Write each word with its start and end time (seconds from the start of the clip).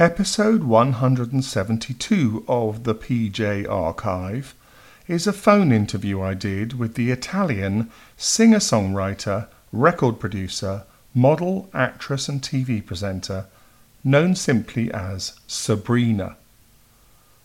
Episode 0.00 0.64
172 0.64 2.44
of 2.48 2.84
the 2.84 2.94
PJ 2.94 3.68
Archive 3.68 4.54
is 5.06 5.26
a 5.26 5.32
phone 5.34 5.72
interview 5.72 6.22
I 6.22 6.32
did 6.32 6.78
with 6.78 6.94
the 6.94 7.10
Italian 7.10 7.90
singer 8.16 8.60
songwriter, 8.60 9.48
record 9.74 10.18
producer, 10.18 10.84
model, 11.14 11.68
actress, 11.74 12.30
and 12.30 12.40
TV 12.40 12.82
presenter, 12.82 13.44
known 14.02 14.34
simply 14.34 14.90
as 14.90 15.38
Sabrina. 15.46 16.38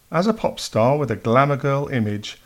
As 0.10 0.26
a 0.26 0.34
pop 0.34 0.58
star 0.58 0.98
with 0.98 1.12
a 1.12 1.18
glamour 1.18 1.58
girl 1.58 1.90
image, 1.90 2.40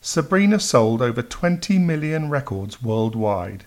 Sabrina 0.00 0.60
sold 0.60 1.02
over 1.02 1.22
20 1.22 1.76
million 1.80 2.30
records 2.30 2.80
worldwide 2.80 3.64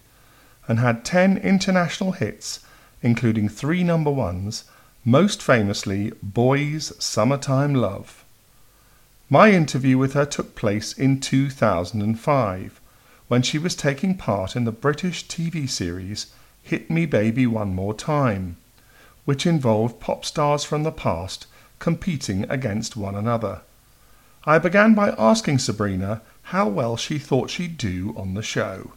and 0.65 0.79
had 0.79 1.03
10 1.03 1.39
international 1.39 2.13
hits, 2.13 2.61
including 3.01 3.49
three 3.49 3.83
number 3.83 4.11
ones, 4.11 4.63
most 5.05 5.41
famously 5.41 6.11
Boy's 6.21 6.91
Summertime 7.03 7.73
Love. 7.73 8.25
My 9.29 9.51
interview 9.51 9.97
with 9.97 10.13
her 10.13 10.25
took 10.25 10.55
place 10.55 10.91
in 10.91 11.19
2005 11.19 12.81
when 13.27 13.41
she 13.41 13.57
was 13.57 13.75
taking 13.75 14.17
part 14.17 14.55
in 14.55 14.65
the 14.65 14.71
British 14.71 15.27
TV 15.27 15.69
series 15.69 16.33
Hit 16.63 16.89
Me 16.89 17.05
Baby 17.05 17.47
One 17.47 17.73
More 17.73 17.93
Time, 17.93 18.57
which 19.25 19.45
involved 19.45 19.99
pop 19.99 20.25
stars 20.25 20.63
from 20.63 20.83
the 20.83 20.91
past 20.91 21.45
competing 21.79 22.49
against 22.49 22.97
one 22.97 23.15
another. 23.15 23.61
I 24.45 24.57
began 24.59 24.95
by 24.95 25.15
asking 25.17 25.59
Sabrina 25.59 26.21
how 26.43 26.67
well 26.67 26.97
she 26.97 27.19
thought 27.19 27.49
she'd 27.49 27.77
do 27.77 28.13
on 28.17 28.33
the 28.33 28.41
show. 28.41 28.93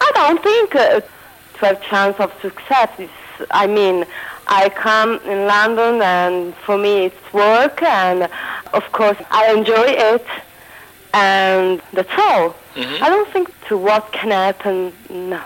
I 0.00 0.10
don't 0.14 0.42
think 0.42 0.74
uh, 0.74 1.00
to 1.00 1.66
have 1.66 1.82
chance 1.82 2.18
of 2.18 2.32
success 2.40 2.90
is, 2.98 3.10
I 3.50 3.66
mean, 3.66 4.04
I 4.46 4.68
come 4.70 5.20
in 5.24 5.46
London 5.46 6.02
and 6.02 6.54
for 6.66 6.76
me 6.78 7.06
it's 7.06 7.32
work 7.32 7.82
and 7.82 8.28
of 8.72 8.84
course 8.92 9.16
I 9.30 9.52
enjoy 9.52 9.86
it 10.12 10.26
and 11.14 11.80
that's 11.92 12.10
all. 12.18 12.54
Mhm. 12.76 13.02
I 13.02 13.08
don't 13.08 13.28
think 13.32 13.48
to 13.68 13.76
what 13.76 14.12
can 14.12 14.30
happen, 14.30 14.92
no, 15.08 15.40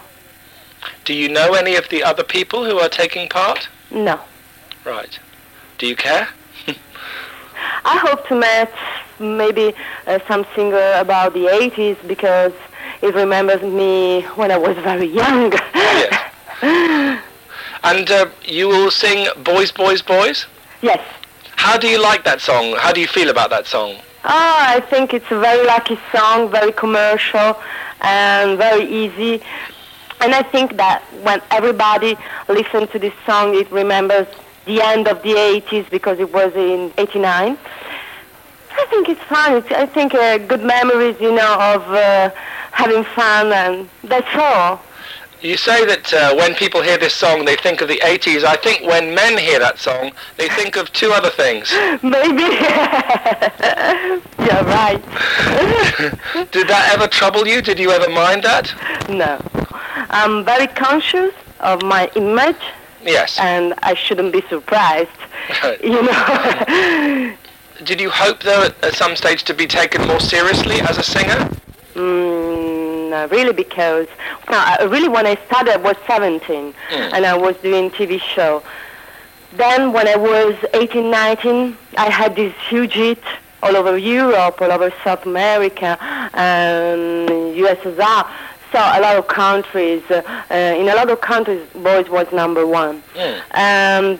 Do 1.04 1.14
you 1.14 1.28
know 1.28 1.54
any 1.54 1.76
of 1.76 1.88
the 1.88 2.02
other 2.02 2.22
people 2.24 2.64
who 2.64 2.78
are 2.78 2.88
taking 2.88 3.28
part? 3.28 3.68
no. 3.90 4.18
Right. 4.84 5.18
Do 5.78 5.86
you 5.86 5.96
care? 5.96 6.28
I 7.84 7.96
hope 7.98 8.26
to 8.28 8.34
meet 8.34 8.68
maybe 9.18 9.74
uh, 10.06 10.18
some 10.28 10.44
singer 10.54 10.92
about 10.96 11.32
the 11.34 11.46
80s 11.46 11.96
because 12.06 12.52
it 13.00 13.14
remembers 13.14 13.62
me 13.62 14.22
when 14.36 14.50
I 14.50 14.56
was 14.58 14.76
very 14.78 15.06
young. 15.06 15.52
Yes. 15.74 16.12
And 17.84 18.10
uh, 18.10 18.30
you 18.44 18.66
will 18.68 18.90
sing 18.90 19.28
Boys, 19.44 19.70
Boys, 19.70 20.02
Boys? 20.02 20.46
yes. 20.82 21.00
How 21.56 21.78
do 21.78 21.86
you 21.86 22.02
like 22.02 22.24
that 22.24 22.40
song? 22.40 22.74
How 22.78 22.92
do 22.92 23.00
you 23.00 23.06
feel 23.06 23.30
about 23.30 23.48
that 23.50 23.66
song? 23.66 23.96
Oh, 24.24 24.56
I 24.74 24.80
think 24.80 25.14
it's 25.14 25.30
a 25.30 25.38
very 25.38 25.64
lucky 25.66 25.98
song, 26.12 26.50
very 26.50 26.72
commercial 26.72 27.58
and 28.00 28.58
very 28.58 28.84
easy. 28.84 29.42
And 30.20 30.34
I 30.34 30.42
think 30.42 30.76
that 30.76 31.02
when 31.22 31.40
everybody 31.50 32.16
listens 32.48 32.90
to 32.90 32.98
this 32.98 33.14
song, 33.24 33.54
it 33.54 33.70
remembers 33.70 34.26
the 34.66 34.82
end 34.82 35.08
of 35.08 35.22
the 35.22 35.34
80s 35.34 35.88
because 35.90 36.18
it 36.18 36.32
was 36.32 36.54
in 36.54 36.92
89. 36.98 37.56
I 38.76 38.86
think 38.90 39.08
it's 39.08 39.22
fun. 39.22 39.54
It's, 39.54 39.70
I 39.70 39.86
think 39.86 40.14
uh, 40.14 40.38
good 40.38 40.64
memories, 40.64 41.16
you 41.20 41.32
know, 41.34 41.54
of 41.74 41.82
uh, 41.88 42.30
having 42.72 43.04
fun, 43.04 43.52
and 43.52 43.88
that's 44.02 44.34
all. 44.34 44.82
You 45.44 45.58
say 45.58 45.84
that 45.84 46.10
uh, 46.14 46.34
when 46.36 46.54
people 46.54 46.80
hear 46.80 46.96
this 46.96 47.12
song, 47.12 47.44
they 47.44 47.54
think 47.56 47.82
of 47.82 47.88
the 47.88 48.00
80s. 48.02 48.44
I 48.44 48.56
think 48.56 48.80
when 48.86 49.14
men 49.14 49.36
hear 49.36 49.58
that 49.58 49.78
song, 49.78 50.10
they 50.38 50.48
think 50.48 50.76
of 50.76 50.90
two 50.94 51.10
other 51.12 51.28
things. 51.28 51.70
Maybe. 52.02 52.44
You're 54.40 54.64
right. 54.64 55.02
Did 56.50 56.66
that 56.68 56.90
ever 56.94 57.06
trouble 57.08 57.46
you? 57.46 57.60
Did 57.60 57.78
you 57.78 57.90
ever 57.90 58.08
mind 58.10 58.42
that? 58.44 58.72
no. 59.10 59.38
I'm 60.10 60.44
very 60.46 60.66
conscious 60.68 61.34
of 61.60 61.82
my 61.82 62.10
image, 62.14 62.62
Yes. 63.02 63.38
and 63.38 63.74
I 63.82 63.92
shouldn't 63.94 64.32
be 64.32 64.40
surprised. 64.48 65.10
You 65.82 66.02
know. 66.02 67.34
Did 67.84 68.00
you 68.00 68.08
hope, 68.08 68.42
though, 68.42 68.64
at, 68.64 68.82
at 68.84 68.94
some 68.94 69.14
stage 69.14 69.44
to 69.44 69.52
be 69.54 69.66
taken 69.66 70.06
more 70.06 70.20
seriously 70.20 70.80
as 70.80 70.96
a 70.96 71.02
singer? 71.02 71.50
mm, 71.94 72.53
no, 73.14 73.28
really, 73.28 73.52
because 73.52 74.08
I, 74.48 74.84
really 74.90 75.08
when 75.08 75.26
I 75.26 75.36
started, 75.46 75.74
I 75.74 75.76
was 75.76 75.96
17, 76.06 76.74
and 76.90 77.24
I 77.24 77.36
was 77.36 77.56
doing 77.58 77.90
TV 77.90 78.20
show. 78.20 78.62
Then 79.52 79.92
when 79.92 80.08
I 80.08 80.16
was 80.16 80.56
18, 80.74 81.10
19, 81.10 81.76
I 81.96 82.10
had 82.10 82.34
this 82.34 82.52
huge 82.68 82.94
hit 82.94 83.22
all 83.62 83.76
over 83.76 83.96
Europe, 83.96 84.60
all 84.60 84.72
over 84.72 84.92
South 85.04 85.24
America, 85.26 85.96
and 86.34 87.28
USSR. 87.64 88.22
So 88.72 88.78
a 88.80 89.00
lot 89.06 89.16
of 89.16 89.28
countries, 89.28 90.02
uh, 90.10 90.22
uh, 90.50 90.54
in 90.80 90.88
a 90.88 90.96
lot 90.96 91.08
of 91.08 91.20
countries, 91.20 91.62
Boys 91.72 92.08
was 92.08 92.26
number 92.32 92.66
one. 92.66 93.00
Mm. 93.14 93.42
And 93.52 94.18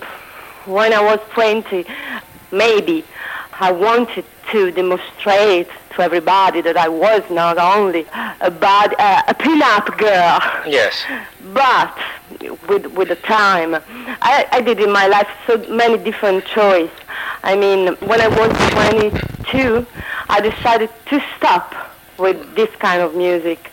when 0.66 0.92
I 0.92 1.02
was 1.10 1.18
20, 1.32 1.84
maybe 2.52 3.04
I 3.58 3.72
wanted 3.72 4.24
to 4.52 4.70
demonstrate 4.70 5.68
to 5.94 6.02
everybody 6.02 6.60
that 6.60 6.76
I 6.76 6.88
was 6.88 7.22
not 7.30 7.58
only 7.58 8.06
a 8.40 8.50
bad, 8.50 8.94
uh, 8.98 9.22
a 9.28 9.34
pin-up 9.34 9.96
girl, 9.98 10.38
Yes. 10.66 11.04
but 11.52 11.96
with 12.68 12.86
with 12.88 13.08
the 13.08 13.16
time, 13.16 13.74
I, 14.22 14.46
I 14.50 14.60
did 14.60 14.80
in 14.80 14.92
my 14.92 15.06
life 15.06 15.28
so 15.46 15.58
many 15.68 15.98
different 15.98 16.44
choices. 16.46 16.90
I 17.42 17.54
mean, 17.56 17.94
when 18.08 18.20
I 18.20 18.28
was 18.28 18.50
22, 18.72 19.86
I 20.28 20.40
decided 20.40 20.90
to 21.10 21.22
stop 21.36 21.74
with 22.18 22.54
this 22.54 22.70
kind 22.76 23.02
of 23.02 23.14
music. 23.14 23.70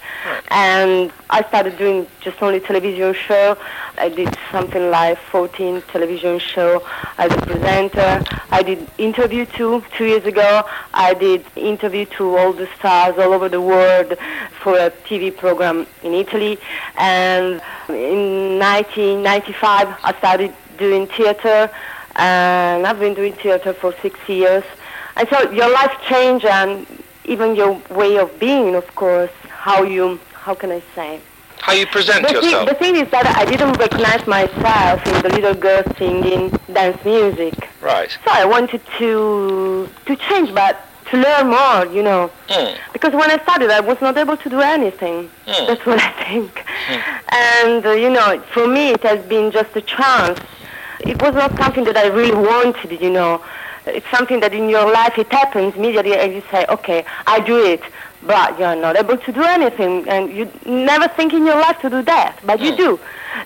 And 0.49 1.11
I 1.29 1.43
started 1.43 1.77
doing 1.77 2.07
just 2.19 2.41
only 2.41 2.59
television 2.59 3.13
show. 3.13 3.57
I 3.97 4.09
did 4.09 4.35
something 4.51 4.89
like 4.89 5.17
14 5.17 5.81
television 5.83 6.39
show 6.39 6.85
as 7.17 7.31
a 7.31 7.41
presenter. 7.41 8.23
I 8.51 8.63
did 8.63 8.87
interview 8.97 9.45
too, 9.45 9.83
two 9.97 10.05
years 10.05 10.25
ago. 10.25 10.63
I 10.93 11.13
did 11.13 11.45
interview 11.55 12.05
to 12.17 12.37
all 12.37 12.53
the 12.53 12.67
stars 12.77 13.17
all 13.17 13.33
over 13.33 13.49
the 13.49 13.61
world 13.61 14.17
for 14.61 14.77
a 14.77 14.91
TV 14.91 15.35
program 15.35 15.87
in 16.03 16.13
Italy. 16.13 16.59
And 16.97 17.61
in 17.89 18.59
1995, 18.59 19.97
I 20.03 20.15
started 20.17 20.53
doing 20.77 21.07
theater. 21.07 21.69
And 22.15 22.85
I've 22.85 22.99
been 22.99 23.13
doing 23.13 23.33
theater 23.33 23.73
for 23.73 23.93
six 24.01 24.19
years. 24.27 24.63
And 25.15 25.27
so 25.29 25.51
your 25.51 25.71
life 25.71 25.93
changed 26.07 26.45
and 26.45 26.85
even 27.25 27.55
your 27.55 27.79
way 27.89 28.17
of 28.17 28.37
being, 28.39 28.75
of 28.75 28.93
course, 28.95 29.31
how 29.49 29.83
you, 29.83 30.19
how 30.33 30.53
can 30.55 30.71
I 30.71 30.81
say? 30.95 31.19
How 31.59 31.73
you 31.73 31.85
present 31.85 32.23
The 32.27 32.33
thing, 32.33 32.43
yourself? 32.43 32.69
the 32.69 32.75
thing 32.75 32.95
is 32.95 33.07
that 33.11 33.27
I 33.37 33.45
didn't 33.45 33.73
recognize 33.73 34.25
myself 34.25 35.05
in 35.05 35.21
the 35.21 35.29
little 35.29 35.53
girl 35.53 35.83
singing 35.97 36.49
dance 36.73 37.03
music. 37.05 37.69
Right. 37.81 38.09
So 38.25 38.31
I 38.31 38.45
wanted 38.45 38.81
to 38.97 39.87
to 40.07 40.15
change, 40.15 40.53
but 40.55 40.81
to 41.11 41.17
learn 41.17 41.49
more, 41.49 41.85
you 41.95 42.01
know. 42.01 42.31
Mm. 42.47 42.75
Because 42.93 43.13
when 43.13 43.29
I 43.29 43.37
started, 43.43 43.69
I 43.69 43.79
was 43.79 44.01
not 44.01 44.17
able 44.17 44.37
to 44.37 44.49
do 44.49 44.59
anything. 44.59 45.29
Mm. 45.45 45.67
That's 45.67 45.85
what 45.85 45.99
I 45.99 46.11
think. 46.23 46.65
And 47.29 47.85
uh, 47.85 47.91
you 47.91 48.09
know, 48.09 48.39
for 48.53 48.65
me, 48.67 48.89
it 48.89 49.03
has 49.03 49.23
been 49.27 49.51
just 49.51 49.75
a 49.75 49.81
chance. 49.81 50.39
It 51.01 51.21
was 51.21 51.35
not 51.35 51.55
something 51.57 51.83
that 51.83 51.97
I 51.97 52.07
really 52.07 52.35
wanted, 52.35 52.99
you 52.99 53.11
know. 53.11 53.43
It's 53.85 54.05
something 54.15 54.39
that 54.41 54.53
in 54.53 54.69
your 54.69 54.91
life 54.91 55.17
it 55.17 55.31
happens 55.31 55.75
immediately, 55.75 56.13
and 56.15 56.33
you 56.33 56.43
say, 56.51 56.65
"Okay, 56.69 57.03
I 57.25 57.39
do 57.39 57.57
it," 57.65 57.81
but 58.21 58.57
you're 58.59 58.75
not 58.75 58.95
able 58.97 59.17
to 59.17 59.31
do 59.31 59.43
anything, 59.43 60.07
and 60.07 60.31
you 60.31 60.49
never 60.65 61.07
think 61.07 61.33
in 61.33 61.45
your 61.45 61.55
life 61.55 61.79
to 61.81 61.89
do 61.89 62.01
that, 62.03 62.35
but 62.43 62.59
you 62.59 62.71
Mm. 62.73 62.77
do, 62.77 62.99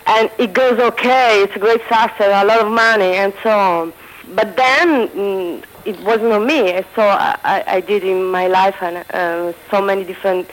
and 0.07 0.29
it 0.37 0.51
goes 0.53 0.77
okay. 0.79 1.41
It's 1.43 1.55
a 1.55 1.59
great 1.59 1.81
success, 1.87 2.11
a 2.19 2.45
lot 2.45 2.59
of 2.59 2.67
money, 2.71 3.13
and 3.15 3.31
so 3.43 3.49
on. 3.49 3.93
But 4.29 4.57
then 4.57 5.07
mm, 5.09 5.63
it 5.85 5.99
wasn't 6.01 6.33
on 6.33 6.45
me, 6.45 6.83
so 6.95 7.01
I, 7.01 7.35
I, 7.43 7.63
I 7.77 7.79
did 7.79 8.03
in 8.03 8.25
my 8.25 8.47
life 8.47 8.75
and 8.81 9.05
uh, 9.13 9.53
so 9.71 9.81
many 9.81 10.03
different 10.03 10.49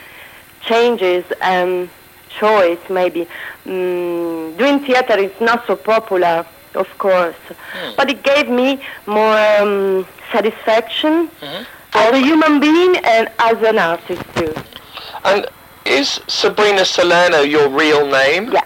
changes 0.61 1.25
and 1.41 1.89
choice 2.39 2.79
maybe. 2.89 3.27
Mm, 3.67 4.57
doing 4.59 4.81
theater 4.81 5.19
is 5.19 5.33
not 5.41 5.67
so 5.67 5.75
popular, 5.75 6.47
of 6.75 6.89
course, 6.99 7.37
but 7.97 8.11
it 8.11 8.23
gave 8.23 8.49
me 8.49 8.83
more 9.07 9.37
um, 9.59 10.07
satisfaction 10.31 11.31
as 11.95 12.13
a 12.13 12.19
human 12.19 12.61
being 12.61 12.97
and 13.05 13.29
as 13.39 13.63
an 13.63 13.79
artist 13.79 14.23
too. 14.35 14.55
And 15.25 15.47
is 15.85 16.21
Sabrina 16.27 16.85
Salerno 16.85 17.41
your 17.41 17.69
real 17.69 18.07
name? 18.07 18.51
Yeah. 18.53 18.65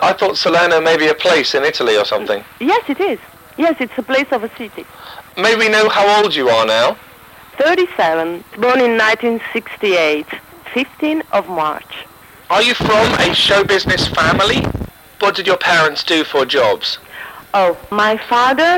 I 0.00 0.12
thought 0.12 0.36
Salerno 0.36 0.80
may 0.80 0.96
be 0.96 1.08
a 1.08 1.14
place 1.14 1.54
in 1.54 1.64
Italy 1.64 1.96
or 1.96 2.04
something. 2.04 2.44
Yes, 2.60 2.88
it 2.88 3.00
is. 3.00 3.18
Yes, 3.56 3.76
it's 3.80 3.96
a 3.98 4.02
place 4.02 4.30
of 4.30 4.44
a 4.44 4.56
city. 4.56 4.84
May 5.36 5.56
we 5.56 5.68
know 5.68 5.88
how 5.88 6.22
old 6.22 6.34
you 6.34 6.48
are 6.48 6.66
now? 6.66 6.96
37, 7.58 8.44
born 8.58 8.80
in 8.80 8.96
1968, 8.96 10.26
15 10.72 11.22
of 11.32 11.48
March. 11.48 12.06
Are 12.50 12.62
you 12.62 12.74
from 12.74 13.12
a 13.20 13.34
show 13.34 13.64
business 13.64 14.06
family? 14.06 14.62
What 15.18 15.34
did 15.34 15.46
your 15.48 15.56
parents 15.56 16.04
do 16.04 16.22
for 16.22 16.46
jobs? 16.46 16.98
Oh, 17.60 17.76
my 17.90 18.16
father, 18.16 18.72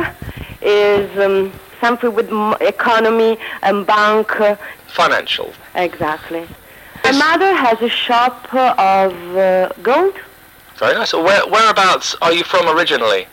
is 0.63 1.07
um, 1.19 1.53
something 1.83 2.15
with 2.15 2.31
m- 2.33 2.55
economy 2.63 3.37
and 3.61 3.87
bank. 3.87 4.41
uh, 4.41 4.57
Financial. 4.89 5.53
exactly. 5.75 6.47
My 7.05 7.13
mother 7.13 7.53
has 7.55 7.79
a 7.83 7.91
shop 7.91 8.49
uh, 8.55 8.75
of 8.79 9.13
uh, 9.37 9.69
gold. 9.83 10.15
Very 10.77 10.95
nice. 10.95 11.11
So 11.11 11.23
Where, 11.23 11.47
whereabouts 11.47 12.17
are 12.23 12.33
you 12.33 12.43
from 12.43 12.69
originally? 12.75 13.27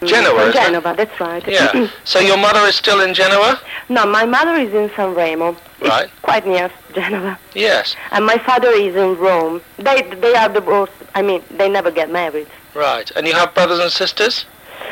Mm, 0.00 0.08
Genoa, 0.08 0.30
From 0.38 0.48
isn't 0.48 0.62
it? 0.62 0.66
Genova, 0.66 0.94
that's 0.96 1.20
right. 1.20 1.46
Yeah. 1.46 1.90
so 2.04 2.18
your 2.20 2.38
mother 2.38 2.60
is 2.60 2.74
still 2.74 3.00
in 3.02 3.12
Genoa? 3.12 3.60
no, 3.90 4.06
my 4.06 4.24
mother 4.24 4.54
is 4.54 4.72
in 4.72 4.90
San 4.96 5.14
Remo. 5.14 5.50
It's 5.80 5.88
Right. 5.90 6.08
quite 6.22 6.46
near 6.46 6.70
Genoa. 6.94 7.38
Yes. 7.54 7.96
And 8.12 8.24
my 8.24 8.38
father 8.38 8.70
is 8.70 8.96
in 8.96 9.18
Rome. 9.18 9.60
They 9.76 10.00
they 10.24 10.34
are 10.34 10.48
divorced. 10.48 10.94
I 11.14 11.20
mean, 11.20 11.42
they 11.58 11.68
never 11.68 11.90
get 11.90 12.08
married. 12.10 12.48
Right. 12.74 13.10
And 13.14 13.26
you 13.26 13.34
have 13.34 13.52
brothers 13.54 13.78
and 13.80 13.90
sisters? 13.92 14.46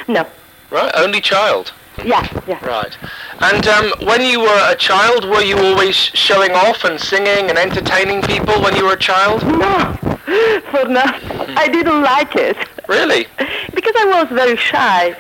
No. 0.06 0.26
Right. 0.70 0.92
Only 0.94 1.20
child. 1.20 1.72
Yeah, 2.04 2.26
yeah. 2.46 2.64
Right. 2.64 2.96
And 3.40 3.66
um, 3.66 3.92
when 4.06 4.20
you 4.22 4.40
were 4.40 4.70
a 4.70 4.76
child, 4.76 5.24
were 5.24 5.42
you 5.42 5.58
always 5.58 5.96
showing 5.96 6.52
off 6.52 6.84
and 6.84 7.00
singing 7.00 7.48
and 7.50 7.58
entertaining 7.58 8.22
people 8.22 8.62
when 8.62 8.76
you 8.76 8.84
were 8.84 8.92
a 8.92 8.98
child? 8.98 9.44
No, 9.44 9.96
for 10.70 10.84
now, 10.88 11.18
I 11.56 11.68
didn't 11.68 12.02
like 12.02 12.36
it 12.36 12.56
Really? 12.88 13.26
because 13.74 13.94
I 13.96 14.06
was 14.06 14.28
very 14.30 14.56
shy. 14.56 15.14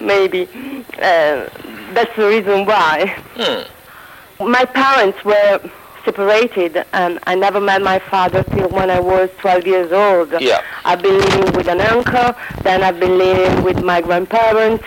Maybe 0.00 0.48
uh, 0.94 1.48
that's 1.92 2.16
the 2.16 2.26
reason 2.26 2.64
why. 2.64 3.14
Hmm. 3.36 4.50
My 4.50 4.64
parents 4.64 5.22
were 5.22 5.60
separated, 6.04 6.84
and 6.92 7.18
I 7.26 7.34
never 7.34 7.60
met 7.60 7.82
my 7.82 7.98
father 7.98 8.42
till 8.42 8.68
when 8.68 8.90
I 8.90 9.00
was 9.00 9.30
12 9.38 9.66
years 9.66 9.92
old. 9.92 10.40
Yeah. 10.40 10.62
I've 10.84 11.02
been 11.02 11.18
living 11.18 11.52
with 11.54 11.68
an 11.68 11.80
uncle, 11.80 12.34
then 12.62 12.82
I've 12.82 13.00
been 13.00 13.18
living 13.18 13.62
with 13.64 13.82
my 13.82 14.00
grandparents. 14.00 14.84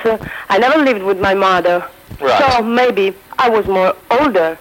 I 0.50 0.58
never 0.58 0.80
lived 0.84 1.04
with 1.04 1.20
my 1.20 1.34
mother. 1.34 1.88
Right. 2.20 2.54
So 2.54 2.64
maybe 2.64 3.16
I 3.38 3.50
was 3.50 3.68
more 3.68 3.96
older, 4.12 4.58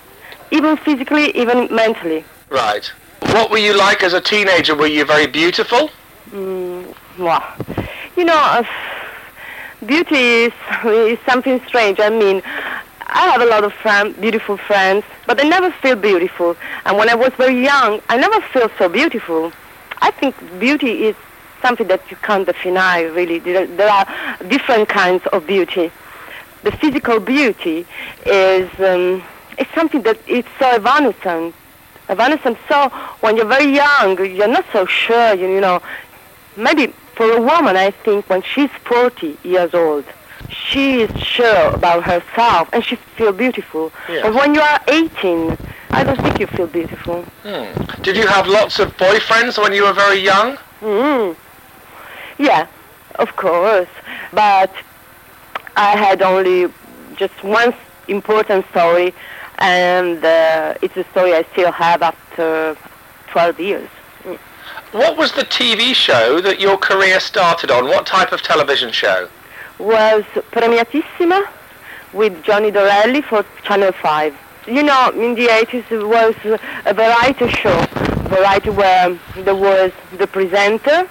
even 0.50 0.76
physically, 0.76 1.30
even 1.36 1.74
mentally. 1.74 2.24
Right. 2.48 2.86
What 3.26 3.50
were 3.50 3.58
you 3.58 3.76
like 3.76 4.02
as 4.02 4.12
a 4.12 4.20
teenager? 4.20 4.74
Were 4.74 4.86
you 4.86 5.04
very 5.04 5.26
beautiful? 5.26 5.90
well 7.18 7.56
You 8.16 8.24
know, 8.24 8.36
uh, 8.36 8.64
beauty 9.84 10.44
is, 10.44 10.52
is 10.84 11.18
something 11.26 11.60
strange. 11.66 12.00
I 12.00 12.10
mean, 12.10 12.42
I 13.14 13.26
have 13.28 13.42
a 13.42 13.46
lot 13.46 13.62
of 13.62 13.74
friends, 13.74 14.16
beautiful 14.16 14.56
friends, 14.56 15.04
but 15.26 15.36
they 15.36 15.46
never 15.46 15.70
feel 15.70 15.96
beautiful. 15.96 16.56
And 16.86 16.96
when 16.96 17.10
I 17.10 17.14
was 17.14 17.30
very 17.34 17.62
young, 17.62 18.00
I 18.08 18.16
never 18.16 18.40
felt 18.40 18.72
so 18.78 18.88
beautiful. 18.88 19.52
I 20.00 20.10
think 20.10 20.34
beauty 20.58 21.04
is 21.04 21.16
something 21.60 21.88
that 21.88 22.10
you 22.10 22.16
can't 22.22 22.46
define, 22.46 23.12
really. 23.12 23.38
There, 23.38 23.88
are 23.88 24.06
different 24.48 24.88
kinds 24.88 25.26
of 25.26 25.46
beauty. 25.46 25.92
The 26.62 26.72
physical 26.72 27.20
beauty 27.20 27.86
is, 28.24 28.70
um, 28.80 29.22
is 29.58 29.66
something 29.74 30.02
that 30.02 30.18
is 30.26 30.44
so 30.58 30.70
evanescent. 30.70 31.54
Evanescent. 32.08 32.56
So 32.66 32.88
when 33.20 33.36
you're 33.36 33.46
very 33.46 33.74
young, 33.74 34.18
you're 34.24 34.48
not 34.48 34.64
so 34.72 34.86
sure, 34.86 35.34
you, 35.34 35.48
you 35.48 35.60
know, 35.60 35.82
maybe 36.56 36.88
for 37.14 37.30
a 37.30 37.40
woman, 37.40 37.76
I 37.76 37.90
think 37.90 38.28
when 38.30 38.42
she's 38.42 38.70
40 38.84 39.38
years 39.44 39.74
old, 39.74 40.04
she 40.52 41.02
is 41.02 41.22
sure 41.22 41.74
about 41.74 42.04
herself 42.04 42.68
and 42.72 42.84
she 42.84 42.96
feels 43.16 43.36
beautiful. 43.36 43.92
But 44.06 44.34
when 44.34 44.54
you 44.54 44.60
are 44.60 44.80
18, 44.88 45.56
I 45.90 46.04
don't 46.04 46.20
think 46.20 46.40
you 46.40 46.46
feel 46.46 46.66
beautiful. 46.66 47.22
Hmm. 47.42 48.02
Did 48.02 48.16
you 48.16 48.26
have 48.26 48.46
lots 48.46 48.78
of 48.78 48.96
boyfriends 48.96 49.60
when 49.62 49.72
you 49.72 49.84
were 49.84 49.92
very 49.92 50.18
young? 50.18 50.58
Mm. 50.80 51.36
Yeah, 52.38 52.66
of 53.16 53.36
course. 53.36 53.88
But 54.32 54.72
I 55.76 55.96
had 55.96 56.22
only 56.22 56.72
just 57.16 57.42
one 57.44 57.74
important 58.08 58.66
story, 58.70 59.14
and 59.58 60.24
uh, 60.24 60.74
it's 60.82 60.96
a 60.96 61.04
story 61.04 61.34
I 61.34 61.44
still 61.52 61.72
have 61.72 62.02
after 62.02 62.76
12 63.28 63.60
years. 63.60 63.88
What 64.92 65.16
was 65.16 65.32
the 65.32 65.44
TV 65.44 65.94
show 65.94 66.40
that 66.40 66.60
your 66.60 66.76
career 66.76 67.20
started 67.20 67.70
on? 67.70 67.86
What 67.86 68.06
type 68.06 68.32
of 68.32 68.42
television 68.42 68.92
show? 68.92 69.28
Was 69.82 70.22
Premiatissima 70.52 71.44
with 72.12 72.42
Johnny 72.44 72.70
Dorelli 72.70 73.24
for 73.24 73.44
Channel 73.64 73.92
5. 73.92 74.36
You 74.68 74.84
know, 74.84 75.10
in 75.10 75.34
the 75.34 75.48
80s 75.48 75.90
it 75.90 76.06
was 76.06 76.36
a 76.86 76.94
variety 76.94 77.48
show, 77.48 77.84
variety 78.28 78.70
where 78.70 79.18
there 79.38 79.56
was 79.56 79.90
the 80.18 80.26
presenter, 80.28 81.08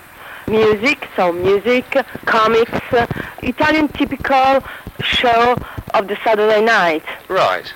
music, 0.48 1.06
so 1.18 1.34
music, 1.34 1.86
comics, 2.26 2.80
Italian 3.44 3.90
typical 3.90 4.64
show 5.02 5.58
of 5.94 6.08
the 6.08 6.18
Saturday 6.24 6.64
night. 6.64 7.04
Right. 7.28 7.68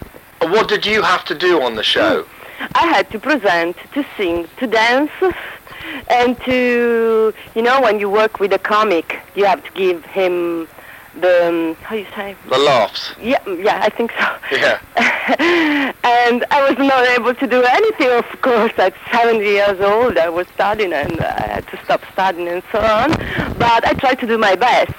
What 0.41 0.69
did 0.69 0.85
you 0.85 1.01
have 1.01 1.25
to 1.25 1.35
do 1.35 1.61
on 1.61 1.75
the 1.75 1.83
show? 1.83 2.25
I 2.73 2.87
had 2.87 3.11
to 3.11 3.19
present, 3.19 3.75
to 3.93 4.05
sing, 4.15 4.47
to 4.59 4.67
dance, 4.67 5.11
and 6.09 6.39
to, 6.41 7.33
you 7.53 7.61
know, 7.61 7.81
when 7.81 7.99
you 7.99 8.09
work 8.09 8.39
with 8.39 8.53
a 8.53 8.59
comic, 8.59 9.19
you 9.35 9.43
have 9.43 9.63
to 9.63 9.71
give 9.71 10.05
him 10.05 10.67
the, 11.21 11.47
um, 11.47 11.75
how 11.75 11.95
you 11.95 12.05
say, 12.15 12.35
The 12.49 12.57
laughs. 12.57 13.13
yeah, 13.21 13.39
yeah, 13.47 13.79
I 13.81 13.89
think 13.89 14.11
so. 14.11 14.55
Yeah. 14.55 14.79
and 16.03 16.45
I 16.51 16.69
was 16.69 16.77
not 16.77 17.05
able 17.17 17.33
to 17.35 17.47
do 17.47 17.63
anything, 17.63 18.09
of 18.11 18.25
course. 18.41 18.73
At 18.77 18.93
70 19.11 19.43
years 19.43 19.79
old, 19.81 20.17
I 20.17 20.29
was 20.29 20.47
studying 20.53 20.93
and 20.93 21.19
I 21.21 21.47
had 21.55 21.67
to 21.69 21.83
stop 21.83 22.01
studying 22.13 22.47
and 22.47 22.63
so 22.71 22.79
on. 22.79 23.11
But 23.57 23.85
I 23.85 23.93
tried 23.93 24.19
to 24.19 24.27
do 24.27 24.37
my 24.37 24.55
best. 24.55 24.93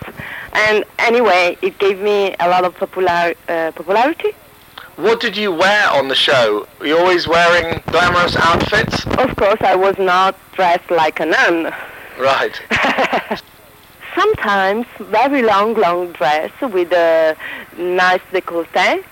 And 0.53 0.85
anyway, 0.99 1.57
it 1.63 1.79
gave 1.79 2.01
me 2.01 2.35
a 2.41 2.49
lot 2.49 2.65
of 2.65 2.75
popular, 2.77 3.35
uh, 3.49 3.73
popularity. 3.75 4.33
What 4.97 5.21
did 5.21 5.37
you 5.37 5.53
wear 5.53 5.91
on 5.91 6.09
the 6.09 6.15
show? 6.15 6.67
Were 6.81 6.87
you 6.87 6.99
always 6.99 7.29
wearing 7.29 7.83
glamorous 7.89 8.35
outfits? 8.37 9.05
Of 9.07 9.37
course, 9.37 9.61
I 9.61 9.75
was 9.77 9.99
not 9.99 10.35
dressed 10.55 10.91
like 10.91 11.21
a 11.21 11.27
nun. 11.27 11.75
Right. 12.19 12.59
Sometimes 14.17 14.87
very 14.99 15.43
long, 15.43 15.75
long 15.75 16.11
dress 16.13 16.51
with 16.61 16.91
a 16.93 17.37
nice 17.77 18.25
décolleté. 18.33 19.05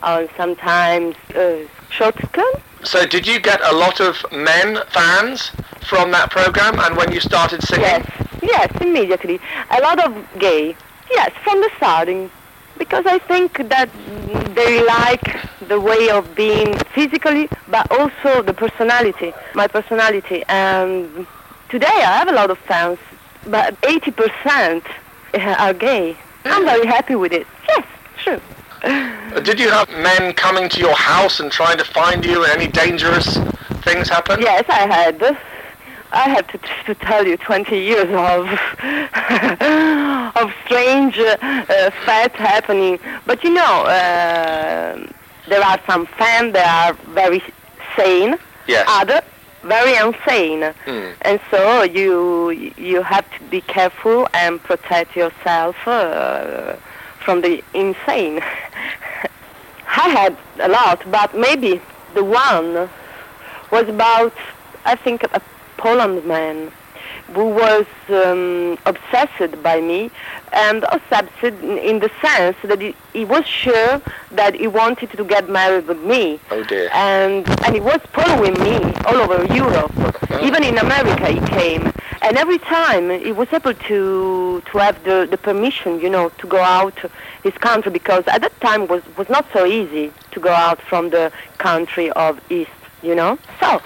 Or 0.00 0.28
sometimes 0.36 1.16
uh, 1.34 1.66
short 1.90 2.14
skirt. 2.24 2.62
So 2.84 3.04
did 3.04 3.26
you 3.26 3.40
get 3.40 3.60
a 3.62 3.74
lot 3.74 4.00
of 4.00 4.24
men 4.30 4.78
fans 4.90 5.50
from 5.88 6.12
that 6.12 6.30
program 6.30 6.78
and 6.78 6.96
when 6.96 7.10
you 7.10 7.18
started 7.18 7.62
singing? 7.64 7.82
Yes, 7.84 8.28
yes, 8.40 8.70
immediately. 8.80 9.40
A 9.70 9.80
lot 9.80 9.98
of 10.06 10.14
gay. 10.38 10.76
Yes, 11.10 11.32
from 11.42 11.60
the 11.60 11.70
starting. 11.76 12.30
Because 12.78 13.06
I 13.06 13.18
think 13.18 13.68
that 13.68 13.90
they 14.54 14.86
like 14.86 15.26
the 15.66 15.80
way 15.80 16.10
of 16.10 16.32
being 16.36 16.78
physically, 16.94 17.48
but 17.66 17.90
also 17.90 18.40
the 18.42 18.54
personality, 18.54 19.32
my 19.54 19.66
personality. 19.66 20.44
And 20.48 21.26
today 21.68 21.86
I 21.88 22.18
have 22.18 22.28
a 22.28 22.32
lot 22.32 22.50
of 22.50 22.58
fans, 22.58 23.00
but 23.48 23.80
80% 23.82 24.82
are 25.58 25.74
gay. 25.74 26.16
I'm 26.44 26.64
very 26.64 26.86
happy 26.86 27.14
with 27.14 27.32
it. 27.32 27.46
Yes, 27.68 27.86
true. 28.22 28.40
Uh, 28.82 29.40
Did 29.40 29.58
you 29.58 29.70
have 29.70 29.88
men 29.90 30.32
coming 30.34 30.68
to 30.68 30.78
your 30.80 30.94
house 30.94 31.40
and 31.40 31.50
trying 31.50 31.78
to 31.78 31.84
find 31.84 32.24
you 32.24 32.44
and 32.44 32.52
any 32.60 32.70
dangerous 32.70 33.36
things 33.82 34.08
happen? 34.08 34.40
Yes, 34.40 34.64
I 34.68 34.86
had. 34.86 35.38
I 36.10 36.28
had 36.30 36.48
to, 36.48 36.58
to 36.86 36.94
tell 36.94 37.26
you 37.26 37.36
20 37.36 37.76
years 37.76 38.08
of 38.08 38.48
of 40.42 40.52
strange 40.64 41.18
uh, 41.18 41.36
uh, 41.42 41.90
facts 42.06 42.38
happening. 42.38 42.98
But 43.26 43.44
you 43.44 43.50
know, 43.50 43.82
uh, 43.82 45.06
there 45.48 45.62
are 45.62 45.78
some 45.86 46.06
fans 46.06 46.54
that 46.54 46.66
are 46.86 46.94
very 47.12 47.42
sane, 47.96 48.36
Yes. 48.66 48.86
other 48.88 49.20
very 49.68 49.94
insane, 50.06 50.62
Hmm. 50.86 51.08
and 51.28 51.38
so 51.50 51.82
you 51.98 52.50
you 52.90 53.02
have 53.02 53.26
to 53.36 53.40
be 53.54 53.60
careful 53.76 54.26
and 54.42 54.62
protect 54.70 55.10
yourself 55.16 55.76
uh, 55.86 56.74
from 57.24 57.40
the 57.42 57.62
insane. 57.74 58.36
I 60.04 60.08
had 60.20 60.36
a 60.60 60.68
lot, 60.68 60.98
but 61.10 61.34
maybe 61.34 61.80
the 62.14 62.24
one 62.24 62.88
was 63.70 63.86
about, 63.88 64.32
I 64.84 64.94
think, 65.04 65.22
a 65.24 65.40
Poland 65.76 66.24
man 66.24 66.70
who 67.34 67.48
was 67.48 67.86
um, 68.08 68.78
obsessed 68.86 69.62
by 69.62 69.80
me 69.80 70.10
and 70.52 70.84
obsessed 70.90 71.42
in, 71.42 71.98
the 71.98 72.10
sense 72.22 72.56
that 72.64 72.80
he, 72.80 72.94
he 73.12 73.24
was 73.24 73.46
sure 73.46 74.00
that 74.32 74.54
he 74.54 74.66
wanted 74.66 75.10
to 75.10 75.24
get 75.24 75.48
married 75.48 75.86
with 75.86 76.00
me. 76.02 76.40
Oh 76.50 76.62
dear. 76.64 76.88
And, 76.92 77.48
and 77.64 77.74
he 77.74 77.80
was 77.80 78.00
following 78.12 78.54
me 78.62 78.78
all 79.06 79.16
over 79.16 79.44
Europe. 79.54 79.92
Even 80.42 80.64
in 80.64 80.78
America 80.78 81.28
he 81.30 81.40
came. 81.48 81.92
And 82.22 82.36
every 82.36 82.58
time 82.58 83.10
he 83.10 83.32
was 83.32 83.52
able 83.52 83.74
to, 83.74 84.62
to 84.64 84.78
have 84.78 85.02
the, 85.04 85.26
the 85.30 85.38
permission, 85.38 86.00
you 86.00 86.10
know, 86.10 86.30
to 86.30 86.46
go 86.46 86.58
out 86.58 86.98
his 87.42 87.54
country 87.54 87.92
because 87.92 88.26
at 88.26 88.40
that 88.42 88.58
time 88.60 88.86
was, 88.86 89.02
was 89.16 89.28
not 89.28 89.46
so 89.52 89.66
easy 89.66 90.12
to 90.30 90.40
go 90.40 90.50
out 90.50 90.80
from 90.80 91.10
the 91.10 91.32
country 91.58 92.10
of 92.12 92.40
East 92.50 92.70
you 93.02 93.14
know. 93.14 93.38
So 93.60 93.80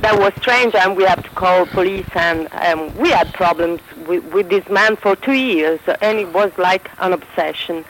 that 0.00 0.16
was 0.18 0.32
strange, 0.40 0.74
and 0.74 0.96
we 0.96 1.04
had 1.04 1.22
to 1.24 1.30
call 1.30 1.66
police, 1.66 2.06
and 2.14 2.48
um, 2.52 2.94
we 2.96 3.10
had 3.10 3.32
problems 3.34 3.80
with, 4.08 4.24
with 4.32 4.48
this 4.48 4.68
man 4.68 4.96
for 4.96 5.14
two 5.14 5.34
years, 5.34 5.80
and 6.00 6.18
it 6.18 6.32
was 6.32 6.50
like 6.58 6.90
an 6.98 7.12
obsession. 7.12 7.84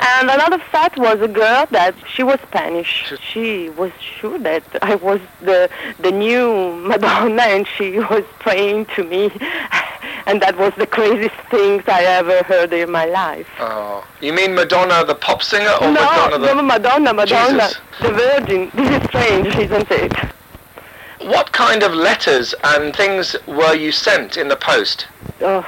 And 0.00 0.30
another 0.30 0.58
fact 0.58 0.98
was 0.98 1.20
a 1.20 1.28
girl 1.28 1.66
that 1.70 1.94
she 2.06 2.22
was 2.22 2.38
Spanish. 2.40 3.12
She 3.20 3.70
was 3.70 3.92
sure 4.00 4.38
that 4.40 4.62
I 4.82 4.94
was 4.96 5.20
the 5.40 5.68
the 5.98 6.12
new 6.12 6.76
Madonna, 6.88 7.42
and 7.42 7.66
she 7.66 7.98
was 7.98 8.24
praying 8.38 8.86
to 8.96 9.04
me. 9.04 9.30
And 10.26 10.40
that 10.42 10.56
was 10.56 10.72
the 10.76 10.86
craziest 10.86 11.34
things 11.50 11.82
I 11.88 12.04
ever 12.04 12.42
heard 12.44 12.72
in 12.72 12.90
my 12.90 13.06
life. 13.06 13.48
Oh, 13.58 14.06
you 14.20 14.32
mean 14.32 14.54
Madonna 14.54 15.04
the 15.04 15.14
pop 15.14 15.42
singer 15.42 15.70
or 15.80 15.88
no, 15.88 15.94
Madonna 15.94 16.38
the... 16.38 16.54
no, 16.54 16.62
Madonna, 16.62 17.12
Madonna, 17.12 17.68
Jesus. 17.68 17.80
the 18.00 18.10
Virgin. 18.10 18.70
This 18.74 19.02
is 19.02 19.08
strange, 19.08 19.54
isn't 19.56 19.90
it? 19.90 20.12
What 21.24 21.52
kind 21.52 21.82
of 21.82 21.92
letters 21.94 22.54
and 22.64 22.94
things 22.94 23.36
were 23.46 23.74
you 23.74 23.92
sent 23.92 24.36
in 24.36 24.48
the 24.48 24.56
post? 24.56 25.06
Oh, 25.40 25.64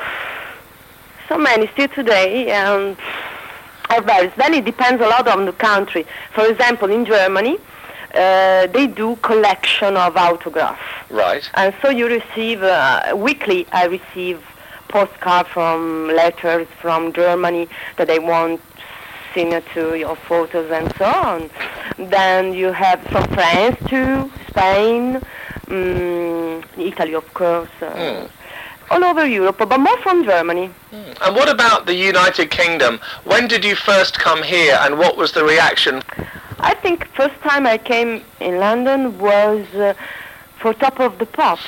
so 1.29 1.39
many 1.39 1.69
still 1.69 1.89
today, 1.89 2.51
and 2.51 2.97
it 3.91 4.05
varies. 4.05 4.33
Then 4.37 4.55
it 4.55 4.65
depends 4.65 5.01
a 5.03 5.07
lot 5.07 5.29
on 5.29 5.45
the 5.47 5.53
country. 5.53 6.07
For 6.33 6.45
example, 6.47 6.91
in 6.91 7.05
Germany, 7.05 7.59
uh, 8.15 8.67
they 8.69 8.87
do 8.89 9.17
collection 9.17 9.97
of 9.97 10.17
autographs, 10.17 10.81
Right. 11.11 11.49
and 11.55 11.75
so 11.83 11.89
you 11.91 12.07
receive 12.09 12.63
uh, 12.63 13.13
weekly. 13.17 13.67
I 13.73 13.87
receive 13.87 14.43
postcard 14.89 15.47
from 15.49 16.09
letters 16.09 16.67
from 16.81 17.13
Germany 17.13 17.69
that 17.97 18.07
they 18.09 18.19
want 18.19 18.61
signature 19.35 19.97
your 19.97 20.15
photos 20.15 20.71
and 20.71 20.95
so 20.97 21.05
on. 21.07 21.51
Then 21.99 22.55
you 22.55 22.71
have 22.73 23.01
from 23.03 23.25
France 23.35 23.77
to 23.89 24.31
Spain, 24.49 25.21
mm, 25.67 26.65
Italy 26.79 27.15
of 27.15 27.33
course. 27.35 27.71
Hmm. 27.81 28.27
all 28.91 29.05
over 29.05 29.27
Europe, 29.27 29.57
but 29.59 29.81
more 29.81 29.97
from 29.99 30.25
Germany. 30.25 30.71
And 30.93 31.35
what 31.35 31.49
about 31.49 31.87
the 31.87 31.95
United 31.95 32.51
Kingdom? 32.51 33.01
When 33.25 33.49
did 33.49 33.65
you 33.65 33.75
first 33.75 34.19
come 34.19 34.43
here 34.43 34.77
and 34.81 34.99
what 34.99 35.17
was 35.17 35.33
the 35.33 35.45
reaction? 35.45 36.03
I 36.59 36.75
think 36.75 37.07
first 37.15 37.39
time 37.41 37.67
I 37.67 37.79
came 37.79 38.23
in 38.41 38.59
London 38.59 39.19
was 39.19 39.67
uh, 39.75 39.95
for 40.59 40.73
Top 40.75 41.01
of 41.01 41.19
the 41.19 41.27
Pops. 41.27 41.63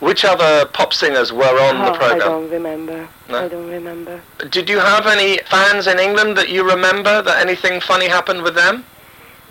Which 0.00 0.24
other 0.24 0.66
pop 0.66 0.92
singers 0.92 1.32
were 1.32 1.58
on 1.68 1.76
oh, 1.76 1.84
the 1.86 1.98
program? 1.98 2.20
I 2.20 2.24
don't 2.24 2.50
remember. 2.50 3.08
No? 3.28 3.44
I 3.44 3.48
don't 3.48 3.70
remember. 3.70 4.20
Did 4.50 4.68
you 4.68 4.78
have 4.78 5.06
any 5.06 5.38
fans 5.48 5.86
in 5.86 5.98
England 5.98 6.36
that 6.36 6.50
you 6.50 6.68
remember 6.68 7.22
that 7.22 7.40
anything 7.40 7.80
funny 7.80 8.08
happened 8.08 8.42
with 8.42 8.54
them? 8.54 8.84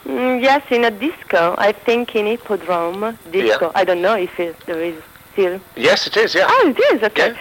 Mm, 0.06 0.42
yes, 0.42 0.64
in 0.70 0.84
a 0.84 0.92
disco. 0.92 1.56
I 1.58 1.72
think 1.72 2.16
in 2.16 2.26
Hippodrome 2.26 3.18
disco. 3.32 3.72
I 3.74 3.84
don't 3.86 4.02
know 4.02 4.16
if 4.16 4.38
it, 4.40 4.60
there 4.66 4.82
is 4.82 5.02
still. 5.32 5.60
Yes, 5.76 6.08
it 6.08 6.18
is, 6.18 6.36
yeah. 6.36 6.46
Oh, 6.50 6.74
it 6.76 6.96
is. 6.96 7.04
Okay. 7.04 7.36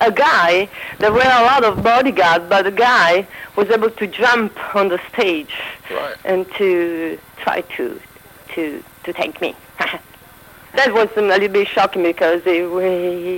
A 0.00 0.10
guy. 0.10 0.68
There 0.98 1.12
were 1.12 1.20
a 1.20 1.42
lot 1.44 1.64
of 1.64 1.82
bodyguards, 1.82 2.44
but 2.48 2.62
the 2.62 2.70
guy 2.70 3.26
was 3.56 3.68
able 3.70 3.90
to 3.90 4.06
jump 4.06 4.52
on 4.74 4.88
the 4.88 5.00
stage 5.12 5.54
Right. 5.90 6.16
and 6.24 6.50
to 6.54 7.18
try 7.38 7.62
to 7.76 8.00
to 8.54 8.82
to 9.04 9.12
thank 9.12 9.40
me. 9.40 9.54
that 10.74 10.92
was 10.94 11.08
um, 11.16 11.24
a 11.24 11.28
little 11.28 11.48
bit 11.48 11.66
shocking 11.68 12.02
because 12.04 12.42
he, 12.44 12.60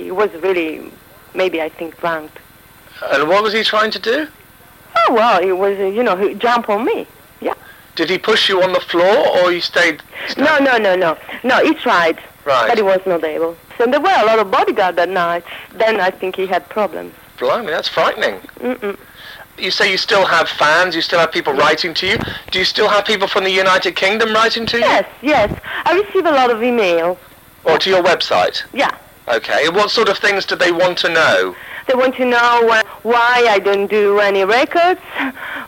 he 0.03 0.11
was 0.11 0.29
really 0.41 0.91
maybe 1.33 1.61
I 1.61 1.69
think 1.69 1.99
drunk. 1.99 2.31
And 3.11 3.27
what 3.27 3.43
was 3.43 3.51
he 3.53 3.63
trying 3.63 3.91
to 3.91 3.99
do? 3.99 4.27
Oh 4.95 5.13
well, 5.13 5.41
he 5.41 5.51
was 5.51 5.77
uh, 5.79 5.85
you 5.85 6.03
know 6.03 6.15
he 6.15 6.35
jumped 6.35 6.69
on 6.69 6.85
me. 6.85 7.07
Did 7.95 8.09
he 8.09 8.17
push 8.17 8.49
you 8.49 8.61
on 8.63 8.73
the 8.73 8.79
floor 8.79 9.27
or 9.37 9.51
you 9.51 9.61
stayed... 9.61 10.01
No, 10.37 10.57
no, 10.59 10.77
no, 10.77 10.95
no, 10.95 11.17
no. 11.43 11.63
He 11.63 11.73
tried, 11.75 12.19
Right. 12.45 12.67
but 12.67 12.77
he 12.77 12.83
was 12.83 12.99
not 13.05 13.23
able. 13.23 13.55
So 13.77 13.85
there 13.85 14.01
were 14.01 14.09
a 14.15 14.25
lot 14.25 14.39
of 14.39 14.49
bodyguards 14.51 14.95
that 14.97 15.09
night. 15.09 15.43
Then 15.73 15.99
I 15.99 16.09
think 16.11 16.35
he 16.35 16.47
had 16.47 16.67
problems. 16.69 17.13
Blimey, 17.39 17.67
that's 17.71 17.87
frightening. 17.87 18.35
Mm-mm. 18.59 18.97
You 19.57 19.69
say 19.69 19.91
you 19.91 19.97
still 19.97 20.25
have 20.25 20.49
fans, 20.49 20.95
you 20.95 21.01
still 21.01 21.19
have 21.19 21.31
people 21.31 21.53
writing 21.53 21.93
to 21.95 22.07
you. 22.07 22.17
Do 22.51 22.57
you 22.59 22.65
still 22.65 22.89
have 22.89 23.05
people 23.05 23.27
from 23.27 23.43
the 23.43 23.51
United 23.51 23.95
Kingdom 23.95 24.33
writing 24.33 24.65
to 24.67 24.77
you? 24.77 24.83
Yes, 24.83 25.05
yes. 25.21 25.59
I 25.85 25.93
receive 25.99 26.25
a 26.25 26.31
lot 26.31 26.49
of 26.49 26.57
emails. 26.57 27.17
Or 27.63 27.77
to 27.77 27.89
your 27.89 28.01
website? 28.03 28.63
Yeah. 28.73 28.97
Okay. 29.27 29.69
What 29.69 29.91
sort 29.91 30.09
of 30.09 30.17
things 30.17 30.45
do 30.45 30.55
they 30.55 30.71
want 30.71 30.97
to 30.99 31.09
know? 31.09 31.55
They 31.87 31.95
want 31.95 32.15
to 32.15 32.25
know 32.25 32.69
uh, 32.69 32.83
why 33.03 33.45
I 33.49 33.59
don't 33.59 33.87
do 33.87 34.19
any 34.19 34.45
records. 34.45 35.01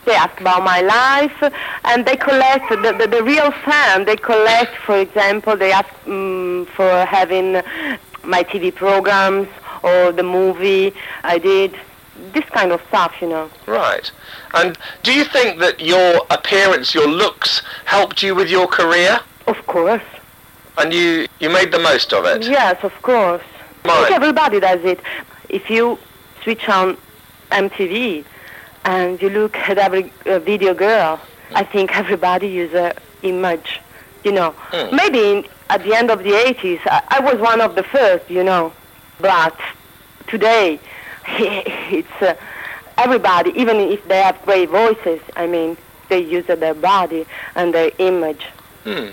They 0.06 0.14
ask 0.16 0.40
about 0.40 0.64
my 0.64 0.82
life, 0.82 1.54
and 1.84 2.06
they 2.06 2.16
collect 2.16 2.70
the, 2.70 2.96
the, 2.98 3.08
the 3.08 3.24
real 3.24 3.52
fan. 3.52 4.06
They 4.06 4.16
collect, 4.16 4.76
for 4.78 4.98
example, 4.98 5.58
they 5.58 5.72
ask 5.72 5.90
um, 6.08 6.68
for 6.76 7.06
having 7.06 7.54
my 8.24 8.44
TV 8.44 8.74
programs 8.74 9.48
or 9.84 10.12
the 10.12 10.24
movie 10.24 10.94
I 11.24 11.38
did. 11.38 11.76
This 12.34 12.46
kind 12.46 12.72
of 12.72 12.82
stuff, 12.88 13.16
you 13.22 13.28
know. 13.28 13.50
Right. 13.68 14.10
And 14.54 14.78
do 15.04 15.14
you 15.14 15.26
think 15.26 15.60
that 15.60 15.82
your 15.82 16.22
appearance, 16.30 16.94
your 16.94 17.08
looks, 17.08 17.62
helped 17.86 18.24
you 18.24 18.36
with 18.36 18.50
your 18.50 18.68
career? 18.68 19.20
Of 19.48 19.66
course. 19.68 20.04
And 20.78 20.94
you, 20.94 21.28
you 21.40 21.50
made 21.50 21.72
the 21.72 21.80
most 21.80 22.14
of 22.14 22.26
it? 22.26 22.44
Yes, 22.44 22.84
of 22.84 22.94
course. 23.02 23.44
Mine. 23.86 24.04
Like 24.04 24.12
everybody 24.14 24.60
does 24.60 24.84
it. 24.84 25.00
If 25.50 25.70
you 25.70 25.98
switch 26.44 26.68
on 26.70 26.98
MTV 27.52 28.24
and 28.86 29.22
you 29.22 29.30
look 29.30 29.56
at 29.56 29.78
every 29.78 30.12
uh, 30.26 30.40
video 30.40 30.74
girl, 30.74 31.20
I 31.54 31.64
think 31.64 31.96
everybody 31.98 32.48
uses 32.48 32.74
her 32.76 32.94
image. 33.24 33.80
You 34.24 34.32
know, 34.32 34.56
Mm. 34.72 34.92
maybe 34.92 35.20
in, 35.32 35.46
at 35.70 35.84
the 35.84 35.94
end 35.96 36.10
of 36.10 36.24
the 36.24 36.32
80s, 36.32 36.80
I, 36.86 37.02
I 37.10 37.20
was 37.20 37.40
one 37.40 37.62
of 37.62 37.76
the 37.76 37.84
first. 37.84 38.30
You 38.30 38.44
know, 38.44 38.74
but 39.20 39.56
today 40.28 40.80
it's 41.28 42.22
uh, 42.22 42.36
everybody. 42.98 43.52
Even 43.60 43.78
if 43.78 44.08
they 44.08 44.22
have 44.22 44.42
great 44.44 44.70
voices, 44.70 45.20
I 45.36 45.46
mean, 45.48 45.78
they 46.10 46.20
use 46.20 46.46
their 46.48 46.74
body 46.74 47.26
and 47.56 47.74
their 47.74 47.92
image. 48.00 48.46
Hmm. 48.84 49.10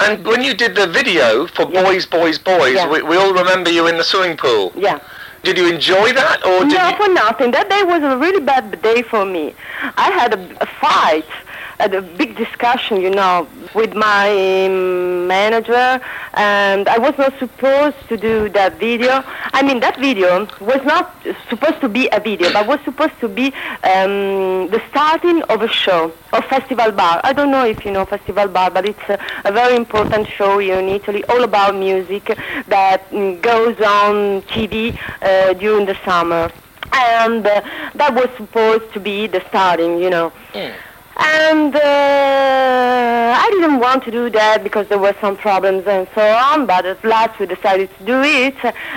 And 0.00 0.24
when 0.24 0.42
you 0.42 0.54
did 0.54 0.74
the 0.76 0.86
video 0.86 1.46
for 1.48 1.68
Yeah. 1.70 1.82
Boys, 1.84 2.06
Boys, 2.06 2.38
Boys, 2.38 2.74
Yeah. 2.74 2.88
we, 2.88 3.02
we 3.02 3.16
all 3.16 3.32
remember 3.32 3.70
you 3.70 3.86
in 3.88 3.96
the 3.96 4.04
swimming 4.04 4.36
pool. 4.36 4.72
Yeah. 4.76 4.98
Did 5.42 5.58
you 5.58 5.66
enjoy 5.66 6.12
that, 6.12 6.44
or 6.46 6.60
did 6.60 6.74
No, 6.78 6.88
you? 6.90 6.96
for 6.96 7.08
nothing. 7.12 7.50
That 7.50 7.68
day 7.68 7.82
was 7.82 8.02
a 8.02 8.16
really 8.16 8.40
bad 8.44 8.80
day 8.80 9.02
for 9.02 9.24
me. 9.24 9.54
I 9.96 10.10
had 10.10 10.34
a, 10.34 10.62
a 10.62 10.66
fight, 10.66 11.24
had 11.78 11.94
a 11.94 12.02
big 12.02 12.36
discussion, 12.36 13.00
you 13.00 13.10
know, 13.10 13.48
with 13.74 13.94
my 13.94 14.28
um, 14.66 15.26
manager, 15.26 16.00
and 16.34 16.88
I 16.88 16.98
was 16.98 17.16
not 17.18 17.38
supposed 17.38 17.96
to 18.08 18.16
do 18.16 18.48
that 18.50 18.78
video. 18.78 19.22
I 19.52 19.62
mean, 19.62 19.80
that 19.80 19.98
video 19.98 20.46
was 20.60 20.82
not 20.84 21.14
supposed 21.48 21.80
to 21.80 21.88
be 21.88 22.08
a 22.12 22.20
video, 22.20 22.52
but 22.52 22.66
was 22.66 22.80
supposed 22.84 23.18
to 23.20 23.28
be 23.28 23.46
um, 23.84 24.68
the 24.68 24.82
starting 24.90 25.42
of 25.44 25.62
a 25.62 25.68
show, 25.68 26.12
of 26.32 26.44
Festival 26.46 26.92
Bar. 26.92 27.20
I 27.24 27.32
don't 27.32 27.50
know 27.50 27.64
if 27.64 27.84
you 27.84 27.92
know 27.92 28.04
Festival 28.04 28.48
Bar, 28.48 28.70
but 28.70 28.86
it's 28.86 29.08
a, 29.08 29.18
a 29.44 29.52
very 29.52 29.76
important 29.76 30.28
show 30.28 30.58
here 30.58 30.78
in 30.78 30.88
Italy, 30.88 31.24
all 31.24 31.42
about 31.44 31.74
music 31.74 32.24
that 32.68 33.08
mm, 33.10 33.40
goes 33.40 33.76
on 33.80 34.42
TV 34.42 34.98
uh, 35.22 35.52
during 35.54 35.86
the 35.86 35.96
summer. 36.04 36.50
And 36.94 37.46
uh, 37.46 37.62
that 37.94 38.14
was 38.14 38.28
supposed 38.36 38.92
to 38.92 39.00
be 39.00 39.26
the 39.26 39.42
starting, 39.48 39.98
you 39.98 40.10
know. 40.10 40.32
Mm. 40.52 40.74
And 41.24 41.74
uh, 41.76 43.36
I 43.38 43.48
didn't 43.52 43.78
want 43.78 44.02
to 44.04 44.10
do 44.10 44.28
that 44.30 44.64
because 44.64 44.88
there 44.88 44.98
were 44.98 45.14
some 45.20 45.36
problems 45.36 45.86
and 45.86 46.08
so 46.14 46.22
on, 46.22 46.66
but 46.66 46.84
at 46.84 47.04
last 47.04 47.38
we 47.38 47.46
decided 47.46 47.96
to 47.98 48.04
do 48.04 48.22
it. 48.22 48.56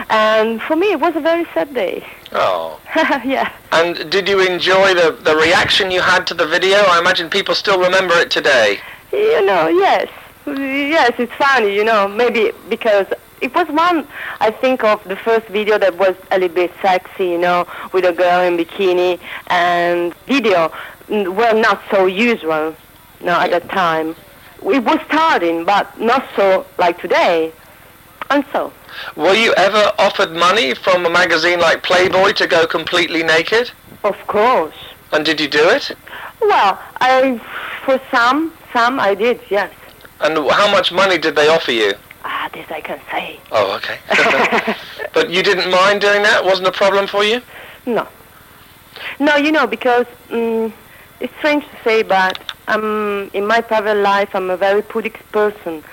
And 0.10 0.62
for 0.62 0.76
me, 0.76 0.92
it 0.92 1.00
was 1.00 1.16
a 1.16 1.20
very 1.20 1.46
sad 1.54 1.74
day. 1.74 2.06
Oh. 2.32 2.80
yeah. 3.26 3.52
And 3.72 4.10
did 4.10 4.28
you 4.28 4.40
enjoy 4.40 4.94
the, 4.94 5.18
the 5.22 5.36
reaction 5.36 5.92
you 5.92 6.02
had 6.02 6.26
to 6.28 6.34
the 6.34 6.48
video? 6.48 6.78
I 6.78 7.00
imagine 7.00 7.30
people 7.30 7.54
still 7.54 7.80
remember 7.80 8.16
it 8.16 8.32
today. 8.32 8.80
You 9.12 9.46
know, 9.46 9.68
yes. 9.68 10.10
Yes, 10.48 11.14
it's 11.18 11.34
funny, 11.34 11.76
you 11.76 11.84
know, 11.84 12.08
maybe 12.08 12.52
because 12.70 13.08
it 13.42 13.54
was 13.54 13.68
one, 13.68 14.08
I 14.40 14.52
think, 14.52 14.84
of 14.84 15.04
the 15.04 15.16
first 15.16 15.48
video 15.48 15.78
that 15.78 15.98
was 15.98 16.16
a 16.32 16.40
little 16.40 16.56
bit 16.56 16.72
sexy, 16.82 17.26
you 17.30 17.38
know, 17.38 17.68
with 17.94 18.06
a 18.06 18.14
girl 18.14 18.42
in 18.42 18.58
bikini, 18.58 19.20
and 19.48 20.14
video 20.26 20.72
were 21.10 21.54
not 21.54 21.82
so 21.92 22.06
usual, 22.06 22.76
know, 23.22 23.40
at 23.40 23.52
that 23.52 23.70
time. 23.70 24.16
It 24.64 24.84
was 24.84 25.00
starting, 25.06 25.66
but 25.66 26.00
not 26.00 26.26
so 26.36 26.66
like 26.78 27.00
today. 27.00 27.52
And 28.30 28.44
so, 28.52 28.74
Were 29.16 29.34
you 29.36 29.54
ever 29.54 29.92
offered 30.00 30.32
money 30.32 30.74
from 30.74 31.06
a 31.06 31.10
magazine 31.10 31.60
like 31.60 31.84
Playboy 31.84 32.32
to 32.34 32.48
go 32.48 32.66
completely 32.66 33.24
naked? 33.24 33.72
of 34.04 34.16
course. 34.28 34.76
And 35.12 35.26
did 35.26 35.40
you 35.40 35.48
do 35.48 35.70
it? 35.70 35.92
Well, 36.42 36.80
I, 37.02 37.40
for 37.86 38.00
some, 38.12 38.54
some 38.74 39.00
I 39.00 39.16
did, 39.16 39.40
yes. 39.50 39.74
And 40.22 40.38
how 40.50 40.72
much 40.72 40.92
money 40.92 41.18
did 41.18 41.36
they 41.36 41.48
offer 41.48 41.72
you? 41.72 41.94
Ah, 42.24 42.50
this 42.54 42.70
I 42.72 42.82
can 42.82 43.00
say. 43.12 43.40
Oh, 43.52 43.76
okay. 43.76 43.98
but 45.14 45.30
you 45.30 45.44
didn't 45.44 45.70
mind 45.72 46.02
doing 46.02 46.24
that? 46.24 46.44
Wasn't 46.44 46.68
a 46.68 46.72
problem 46.72 47.08
for 47.08 47.24
you? 47.24 47.42
No. 47.86 48.08
No, 49.20 49.36
you 49.36 49.52
know, 49.52 49.68
because 49.68 50.06
mm 50.30 50.72
it's 51.20 51.34
strange 51.38 51.64
to 51.64 51.84
say, 51.84 52.04
but 52.04 52.40
um, 52.68 53.30
in 53.34 53.46
my 53.46 53.62
private 53.62 53.96
life, 53.96 54.36
I'm 54.36 54.50
a 54.50 54.58
very 54.58 54.82
pudic 54.82 55.16
person. 55.32 55.84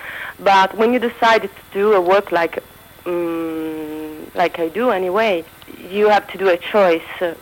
But 0.41 0.77
when 0.77 0.93
you 0.93 0.99
decided 0.99 1.51
to 1.55 1.63
do 1.73 1.93
a 1.93 2.01
work 2.01 2.33
like 2.33 2.63
um, 3.07 4.31
like 4.35 4.59
I 4.59 4.69
do 4.69 4.91
anyway, 4.91 5.45
you 5.91 6.09
have 6.09 6.29
to 6.33 6.39
do 6.39 6.49
a 6.49 6.57
choice. 6.57 7.37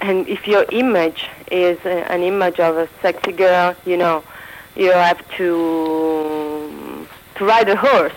And 0.00 0.28
if 0.28 0.46
your 0.46 0.64
image 0.70 1.28
is 1.50 1.78
an 1.84 2.22
image 2.22 2.60
of 2.60 2.76
a 2.76 2.88
sexy 3.02 3.32
girl, 3.32 3.74
you 3.84 3.96
know, 3.96 4.22
you 4.76 4.92
have 4.92 5.28
to 5.36 7.06
to 7.36 7.44
ride 7.44 7.68
a 7.68 7.76
horse. 7.76 8.12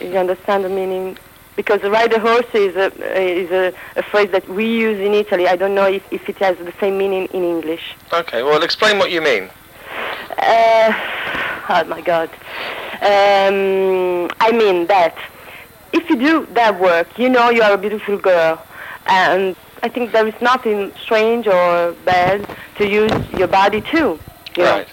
You 0.00 0.16
understand 0.16 0.64
the 0.64 0.68
meaning? 0.68 1.18
Because 1.56 1.82
ride 1.82 2.12
a 2.12 2.20
horse 2.20 2.46
is 2.52 2.76
a 2.76 2.86
is 3.18 3.50
a, 3.50 3.72
a 3.96 4.02
phrase 4.02 4.30
that 4.32 4.46
we 4.48 4.66
use 4.66 5.00
in 5.00 5.14
Italy. 5.14 5.48
I 5.48 5.56
don't 5.56 5.74
know 5.74 5.86
if, 5.86 6.02
if 6.12 6.28
it 6.28 6.36
has 6.36 6.56
the 6.58 6.72
same 6.78 6.98
meaning 6.98 7.26
in 7.32 7.42
English. 7.42 7.94
Okay, 8.12 8.42
well, 8.42 8.62
explain 8.62 8.98
what 8.98 9.10
you 9.10 9.22
mean. 9.22 9.48
Uh, 10.36 10.92
oh 11.70 11.84
my 11.88 12.02
God. 12.02 12.28
Um, 13.00 14.30
I 14.38 14.52
mean 14.52 14.86
that 14.86 15.16
if 15.92 16.08
you 16.10 16.16
do 16.16 16.46
that 16.52 16.78
work, 16.78 17.18
you 17.18 17.28
know 17.30 17.48
you 17.50 17.62
are 17.62 17.72
a 17.72 17.78
beautiful 17.78 18.18
girl, 18.18 18.62
and 19.06 19.56
I 19.82 19.88
think 19.88 20.12
there 20.12 20.26
is 20.26 20.34
nothing 20.40 20.92
strange 21.00 21.46
or 21.46 21.92
bad 22.04 22.46
to 22.76 22.88
use 22.88 23.12
your 23.32 23.48
body 23.48 23.80
too. 23.80 24.18
You 24.56 24.64
know? 24.64 24.78
Right. 24.78 24.88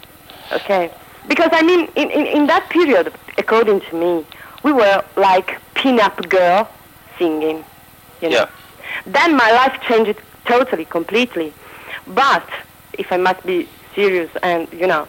Okay. 0.51 0.91
Because 1.27 1.49
I 1.51 1.61
mean, 1.61 1.89
in, 1.95 2.09
in, 2.11 2.25
in 2.27 2.47
that 2.47 2.69
period, 2.69 3.13
according 3.37 3.81
to 3.81 3.95
me, 3.95 4.25
we 4.63 4.71
were 4.71 5.03
like 5.15 5.59
pin-up 5.83 6.17
girl 6.29 6.69
singing. 7.17 7.63
You 8.21 8.29
know? 8.29 8.37
Yeah. 8.37 8.49
Then 9.05 9.35
my 9.35 9.51
life 9.51 9.75
changed 9.87 10.17
totally, 10.45 10.85
completely. 10.85 11.53
But 12.07 12.47
if 12.93 13.11
I 13.11 13.17
must 13.17 13.45
be 13.45 13.67
serious, 13.93 14.31
and 14.41 14.71
you 14.71 14.87
know, 14.87 15.07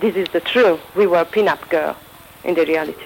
this 0.00 0.16
is 0.16 0.28
the 0.30 0.40
truth, 0.40 0.80
we 0.96 1.06
were 1.06 1.24
pin-up 1.24 1.62
girl 1.70 1.96
in 2.44 2.54
the 2.54 2.66
reality. 2.66 3.04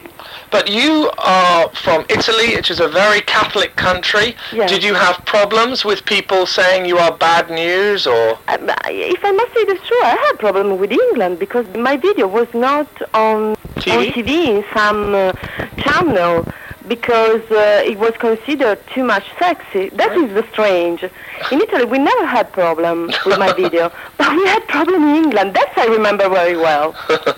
But 0.50 0.71
you 0.71 1.11
are 1.19 1.69
from 1.71 2.05
Italy, 2.09 2.55
which 2.55 2.71
is 2.71 2.81
a 2.81 2.88
very 2.88 3.21
Catholic 3.23 3.76
country. 3.76 4.37
Yeah. 4.52 4.67
Did 4.67 4.85
you 4.85 4.95
have 4.95 5.17
problems 5.25 5.85
with 5.85 6.05
people 6.05 6.47
saying 6.47 6.87
you 6.87 6.99
are 6.99 7.12
bad 7.17 7.50
news 7.50 8.07
or? 8.07 8.38
Um, 8.49 8.71
if 8.88 9.25
I 9.25 9.33
must 9.33 9.52
say 9.55 9.64
the 9.64 9.75
truth, 9.75 10.05
I 10.05 10.17
had 10.26 10.38
problem 10.38 10.79
with 10.79 10.93
England 10.93 11.38
because 11.38 11.67
my 11.76 11.97
video 11.97 12.29
was 12.29 12.49
not 12.55 12.88
on 13.14 13.57
TV? 13.82 14.08
on 14.08 14.12
TV 14.12 14.30
in 14.48 14.64
some 14.74 15.14
uh, 15.14 15.32
channel 15.76 16.46
because 16.88 17.42
uh, 17.50 17.82
it 17.84 17.98
was 17.98 18.12
considered 18.18 18.78
too 18.88 19.04
much 19.04 19.24
sexy. 19.38 19.88
That 19.90 20.12
is 20.16 20.32
the 20.34 20.44
strange. 20.52 21.02
In 21.50 21.60
Italy, 21.60 21.84
we 21.84 21.98
never 21.98 22.26
had 22.26 22.52
problem 22.52 23.06
with 23.24 23.38
my 23.38 23.52
video, 23.52 23.92
but 24.18 24.34
we 24.36 24.44
had 24.46 24.66
problem 24.68 25.02
in 25.04 25.24
England. 25.24 25.54
That 25.54 25.72
I 25.76 25.86
remember 25.86 26.28
very 26.28 26.56
well. 26.56 26.94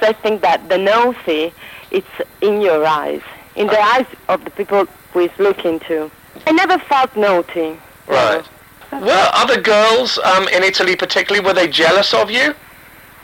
So 0.00 0.08
I 0.08 0.12
think 0.12 0.42
that 0.42 0.68
the 0.68 0.76
nosy, 0.76 1.52
it's 1.92 2.14
in 2.40 2.60
your 2.60 2.84
eyes, 2.84 3.22
in 3.54 3.68
the 3.68 3.80
eyes 3.80 4.06
of 4.28 4.44
the 4.44 4.50
people 4.50 4.86
who 5.12 5.20
is 5.20 5.30
looking 5.38 5.78
to. 5.80 6.10
I 6.46 6.52
never 6.52 6.78
felt 6.78 7.16
naughty. 7.16 7.78
Right. 8.08 8.44
Were 8.92 9.28
other 9.32 9.60
girls 9.60 10.18
um, 10.18 10.48
in 10.48 10.62
Italy 10.62 10.96
particularly, 10.96 11.44
were 11.46 11.54
they 11.54 11.68
jealous 11.68 12.12
of 12.12 12.30
you? 12.30 12.54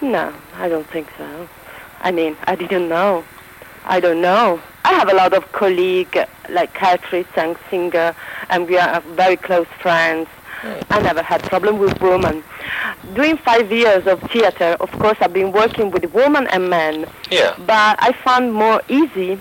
No, 0.01 0.33
I 0.57 0.69
don't 0.69 0.87
think 0.87 1.09
so. 1.19 1.49
I 2.01 2.11
mean, 2.11 2.37
I 2.45 2.55
didn't 2.57 2.89
know. 2.89 3.25
I 3.85 4.01
don't 4.01 4.21
know. 4.21 4.61
I 4.85 4.93
have 4.95 5.09
a 5.09 5.15
lot 5.15 5.33
of 5.33 5.51
colleagues 5.53 6.19
like 6.49 6.73
Catherine 6.75 7.27
and 7.37 7.57
Singer, 7.69 8.15
and 8.49 8.67
we 8.69 8.79
are 8.79 9.01
very 9.01 9.37
close 9.37 9.67
friends. 9.81 10.29
I 10.91 11.01
never 11.01 11.23
had 11.23 11.43
problem 11.45 11.79
with 11.79 12.01
women. 12.01 12.43
During 13.15 13.37
five 13.39 13.71
years 13.73 14.07
of 14.07 14.21
theater, 14.31 14.77
of 14.81 14.91
course, 14.93 15.17
I've 15.21 15.33
been 15.33 15.53
working 15.53 15.91
with 15.91 16.05
women 16.13 16.47
and 16.49 16.69
men, 16.69 17.07
Yeah. 17.31 17.55
but 17.59 17.97
I 17.99 18.13
found 18.13 18.53
more 18.53 18.83
easy 18.89 19.41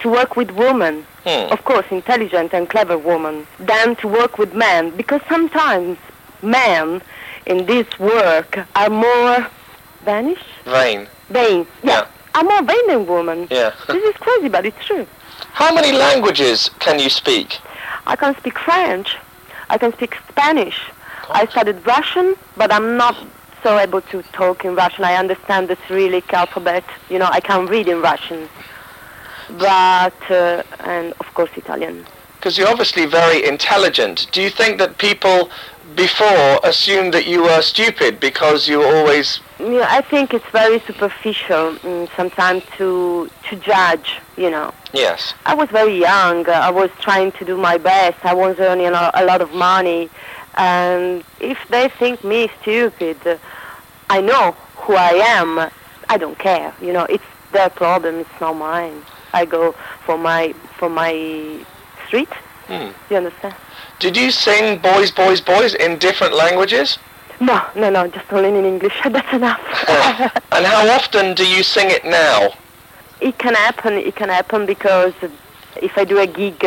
to 0.00 0.08
work 0.10 0.36
with 0.36 0.50
women, 0.52 1.06
Hmm. 1.24 1.52
of 1.52 1.64
course, 1.64 1.84
intelligent 1.90 2.52
and 2.54 2.68
clever 2.68 2.96
women, 2.96 3.46
than 3.58 3.96
to 3.96 4.08
work 4.08 4.38
with 4.38 4.54
men, 4.54 4.90
because 4.90 5.20
sometimes 5.28 5.98
men 6.42 7.02
in 7.46 7.66
this 7.66 7.86
work 7.98 8.58
are 8.74 8.90
more 8.90 9.46
vanished. 10.04 10.44
Vain. 10.64 11.06
Vain. 11.30 11.66
Yeah. 11.82 11.90
Yeah. 11.90 12.06
I'm 12.34 12.46
more 12.46 12.62
vain 12.62 12.86
than 12.88 13.06
woman. 13.06 13.48
Yeah. 13.50 13.72
This 13.86 14.02
is 14.02 14.16
crazy, 14.16 14.48
but 14.48 14.66
it's 14.66 14.84
true. 14.84 15.06
How 15.52 15.74
many 15.74 15.92
languages 15.92 16.70
can 16.80 16.98
you 16.98 17.08
speak? 17.08 17.58
I 18.06 18.16
can 18.16 18.36
speak 18.36 18.58
French. 18.58 19.16
I 19.70 19.78
can 19.78 19.92
speak 19.92 20.16
Spanish. 20.28 20.80
I 21.30 21.46
studied 21.46 21.86
Russian, 21.86 22.34
but 22.56 22.72
I'm 22.72 22.96
not 22.96 23.16
so 23.62 23.78
able 23.78 24.02
to 24.02 24.22
talk 24.32 24.64
in 24.64 24.74
Russian. 24.74 25.04
I 25.04 25.14
understand 25.14 25.68
the 25.68 25.78
Cyrillic 25.88 26.32
alphabet. 26.32 26.84
You 27.08 27.18
know, 27.18 27.28
I 27.30 27.40
can 27.40 27.66
read 27.66 27.88
in 27.88 28.02
Russian. 28.02 28.48
But, 29.58 30.30
uh, 30.30 30.62
and 30.80 31.12
of 31.20 31.32
course 31.34 31.50
Italian. 31.56 32.04
Because 32.36 32.58
you're 32.58 32.68
obviously 32.68 33.06
very 33.06 33.46
intelligent. 33.46 34.26
Do 34.32 34.42
you 34.42 34.50
think 34.50 34.78
that 34.78 34.98
people 34.98 35.50
before 35.94 36.60
assumed 36.64 37.12
that 37.14 37.26
you 37.26 37.42
were 37.42 37.60
stupid 37.62 38.18
because 38.20 38.66
you 38.68 38.78
were 38.78 38.86
always 38.96 39.40
Yeah, 39.60 39.86
I 39.88 40.00
think 40.00 40.32
it's 40.34 40.50
very 40.50 40.80
superficial 40.80 41.74
mm, 41.76 42.08
sometimes 42.16 42.62
to 42.78 43.30
to 43.48 43.56
judge, 43.56 44.08
you 44.36 44.50
know. 44.50 44.72
yes 44.92 45.34
I 45.46 45.54
was 45.54 45.68
very 45.70 45.96
young. 45.98 46.48
I 46.48 46.70
was 46.70 46.90
trying 47.00 47.30
to 47.38 47.44
do 47.44 47.56
my 47.56 47.76
best. 47.78 48.18
I 48.24 48.34
was 48.34 48.58
earning 48.58 48.92
a 49.02 49.10
a 49.14 49.24
lot 49.24 49.40
of 49.46 49.50
money. 49.52 50.08
And 50.56 51.24
if 51.40 51.58
they 51.68 51.88
think 52.00 52.22
me 52.24 52.40
stupid, 52.60 53.18
I 54.16 54.20
know 54.20 54.44
who 54.82 54.94
I 54.94 55.14
am. 55.38 55.48
I 56.08 56.16
don't 56.22 56.38
care. 56.38 56.72
You 56.80 56.92
know, 56.92 57.04
it's 57.14 57.30
their 57.52 57.70
problem. 57.70 58.12
It's 58.24 58.38
not 58.40 58.54
mine. 58.56 58.98
I 59.32 59.44
go 59.44 59.72
for 60.06 60.16
my 60.18 60.52
for 60.78 60.88
my 60.88 61.12
street. 62.06 62.32
Hmm. 62.68 62.90
You 63.10 63.16
understand? 63.22 63.54
Did 63.98 64.16
you 64.16 64.30
sing 64.30 64.78
Boys, 64.78 65.10
Boys, 65.10 65.40
Boys 65.40 65.74
in 65.74 65.98
different 65.98 66.34
languages? 66.34 66.98
No, 67.40 67.64
no, 67.74 67.90
no. 67.90 68.06
Just 68.08 68.32
only 68.32 68.48
in 68.48 68.64
English. 68.64 68.94
That's 69.04 69.32
enough. 69.32 69.60
and 70.52 70.66
how 70.66 70.88
often 70.88 71.34
do 71.34 71.46
you 71.46 71.62
sing 71.62 71.90
it 71.90 72.04
now? 72.04 72.50
it 73.24 73.38
can 73.38 73.54
happen. 73.54 73.94
It 73.94 74.16
can 74.16 74.28
happen 74.28 74.66
because 74.66 75.14
if 75.76 75.96
I 75.96 76.04
do 76.04 76.18
a 76.18 76.26
gig 76.26 76.64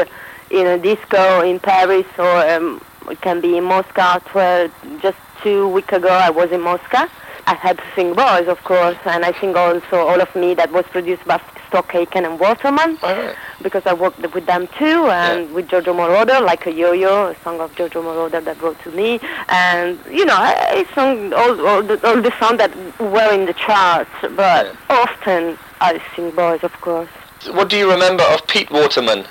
in 0.49 0.65
a 0.65 0.77
disco 0.77 1.41
in 1.41 1.59
Paris 1.59 2.07
or 2.17 2.37
um, 2.49 2.81
it 3.09 3.21
can 3.21 3.41
be 3.41 3.57
in 3.57 3.63
Moscow. 3.63 4.19
Where 4.31 4.69
just 4.99 5.17
two 5.43 5.67
weeks 5.69 5.93
ago 5.93 6.09
I 6.09 6.29
was 6.29 6.51
in 6.51 6.61
Moscow. 6.61 7.07
I 7.45 7.53
had 7.53 7.77
to 7.77 7.83
sing 7.95 8.13
boys, 8.13 8.47
of 8.49 8.61
course, 8.65 8.97
and 9.05 9.23
I 9.23 9.31
sing 9.39 9.55
also 9.55 10.05
all 10.05 10.19
of 10.19 10.35
me 10.35 10.53
that 10.55 10.69
was 10.73 10.83
produced 10.87 11.23
by 11.23 11.41
Stock 11.69 11.95
Aitken 11.95 12.25
and 12.25 12.37
Waterman 12.37 12.97
All 13.01 13.15
right. 13.15 13.35
Because 13.61 13.83
I 13.85 13.93
worked 13.93 14.19
with 14.33 14.45
them 14.45 14.67
too, 14.77 15.07
and 15.09 15.51
with 15.53 15.67
Giorgio 15.67 15.93
Moroder, 15.93 16.41
like 16.45 16.65
a 16.67 16.71
yo-yo, 16.71 17.27
a 17.29 17.35
song 17.43 17.59
of 17.59 17.73
Giorgio 17.75 18.01
Moroder 18.03 18.43
that 18.43 18.61
wrote 18.61 18.79
to 18.83 18.91
me, 18.91 19.19
and 19.49 19.99
you 20.11 20.25
know, 20.25 20.35
I, 20.35 20.53
I 20.87 20.93
sung 20.95 21.33
all, 21.33 21.65
all, 21.67 21.81
the, 21.83 21.95
all 22.07 22.21
the 22.21 22.31
songs 22.39 22.57
that 22.59 22.71
were 22.99 23.33
in 23.33 23.45
the 23.45 23.53
charts, 23.53 24.09
but 24.35 24.65
Yeah. 24.67 24.73
often 24.89 25.57
I 25.81 26.01
sing 26.15 26.31
boys, 26.31 26.63
of 26.63 26.73
course. 26.81 27.09
What 27.51 27.69
do 27.69 27.77
you 27.77 27.89
remember 27.89 28.23
of 28.33 28.45
Pete 28.47 28.69
Waterman? 28.71 29.25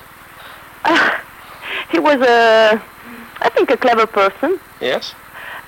He 1.91 1.99
was 1.99 2.21
a, 2.21 2.81
I 3.41 3.49
think, 3.51 3.71
a 3.71 3.77
clever 3.77 4.07
person, 4.07 4.59
Yes. 4.81 5.15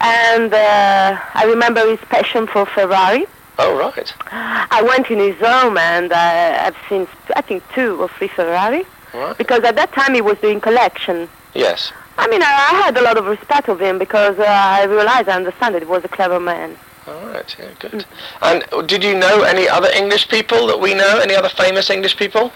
and 0.00 0.52
uh, 0.52 1.18
I 1.34 1.44
remember 1.44 1.80
his 1.88 2.00
passion 2.08 2.46
for 2.46 2.66
Ferrari. 2.66 3.26
Oh, 3.58 3.76
right. 3.76 4.12
I 4.30 4.82
went 4.82 5.10
in 5.10 5.18
his 5.18 5.36
home 5.36 5.76
and 5.78 6.12
uh, 6.12 6.58
I've 6.66 6.76
seen, 6.88 7.08
I 7.34 7.40
think, 7.40 7.62
two 7.74 8.00
or 8.00 8.08
three 8.08 8.28
Ferrari, 8.28 8.84
Right. 9.12 9.36
because 9.36 9.64
at 9.64 9.74
that 9.76 9.92
time 9.92 10.14
he 10.14 10.20
was 10.20 10.38
doing 10.38 10.60
collection. 10.60 11.28
Yes. 11.54 11.92
I 12.18 12.28
mean, 12.28 12.42
I, 12.42 12.46
I 12.46 12.74
had 12.84 12.96
a 12.96 13.02
lot 13.02 13.16
of 13.18 13.26
respect 13.26 13.68
of 13.68 13.80
him 13.80 13.98
because 13.98 14.38
uh, 14.38 14.44
I 14.46 14.84
realized, 14.84 15.28
I 15.28 15.34
understand 15.36 15.74
that 15.74 15.82
he 15.82 15.88
was 15.88 16.04
a 16.04 16.08
clever 16.08 16.38
man. 16.38 16.76
All 17.08 17.26
right. 17.26 17.56
Yeah, 17.58 17.70
good. 17.80 18.04
And 18.42 18.64
did 18.86 19.02
you 19.02 19.14
know 19.18 19.42
any 19.42 19.68
other 19.68 19.88
English 19.88 20.28
people 20.28 20.66
that 20.68 20.78
we 20.78 20.94
know? 20.94 21.18
Any 21.20 21.34
other 21.34 21.48
famous 21.48 21.90
English 21.90 22.16
people? 22.16 22.52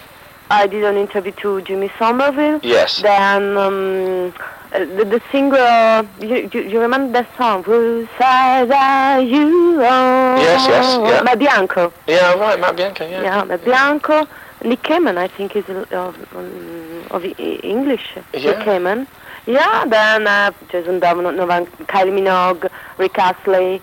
I 0.51 0.67
did 0.67 0.83
an 0.83 0.95
interview 0.95 1.31
to 1.33 1.61
Jimmy 1.63 1.91
Somerville. 1.97 2.59
Yes. 2.63 3.01
Then 3.01 3.57
um, 3.57 4.33
the, 4.73 5.05
the 5.05 5.21
singer, 5.31 6.07
you, 6.19 6.49
you, 6.51 6.69
you 6.69 6.79
remember 6.79 7.13
that 7.13 7.37
song? 7.37 7.63
Whose 7.63 8.07
side 8.17 8.71
are 8.71 9.21
you 9.21 9.83
on? 9.83 10.39
Yes, 10.39 10.67
yes, 10.67 10.97
yeah. 11.09 11.21
Ma 11.21 11.35
Bianco. 11.35 11.93
Yeah, 12.07 12.33
right. 12.35 12.59
Matt 12.59 12.75
Bianco. 12.75 13.07
Yeah. 13.07 13.21
Yeah, 13.21 13.43
Ma 13.43 13.57
Bianco. 13.57 14.27
Nick 14.63 14.81
Kamen, 14.81 15.17
I 15.17 15.27
think, 15.27 15.55
is 15.55 15.69
uh, 15.69 15.85
of, 15.91 16.35
um, 16.35 17.03
of 17.11 17.23
English. 17.39 18.15
Yeah. 18.33 18.51
Nick 18.51 18.59
Kamen. 18.59 19.07
Yeah, 19.45 19.85
then 19.85 20.25
uh, 20.25 20.51
Jason 20.69 20.99
Donovan, 20.99 21.65
Kylie 21.85 22.13
Minogue, 22.17 22.69
Rick 22.97 23.17
Astley. 23.19 23.81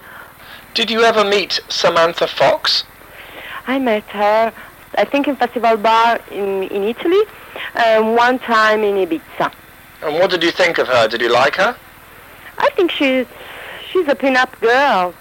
Did 0.75 0.91
you 0.91 1.03
ever 1.03 1.23
meet 1.23 1.61
Samantha 1.69 2.27
Fox? 2.27 2.85
I 3.67 3.79
met 3.79 4.05
her, 4.05 4.53
I 4.97 5.05
think, 5.05 5.29
in 5.29 5.37
Festival 5.37 5.77
Bar 5.77 6.21
in, 6.31 6.63
in 6.65 6.83
Italy, 6.85 7.23
um, 7.75 8.17
one 8.17 8.39
time 8.39 8.83
in 8.83 9.07
Ibiza. 9.07 9.53
And 10.03 10.15
what 10.15 10.31
did 10.31 10.43
you 10.43 10.51
think 10.51 10.79
of 10.79 10.89
her? 10.89 11.09
Did 11.09 11.21
you 11.21 11.33
like 11.33 11.57
her? 11.57 11.77
I 12.59 12.71
think 12.71 12.91
she's 12.91 13.27
she's 13.91 14.09
a 14.09 14.15
pin-up 14.15 14.59
girl. 14.61 15.15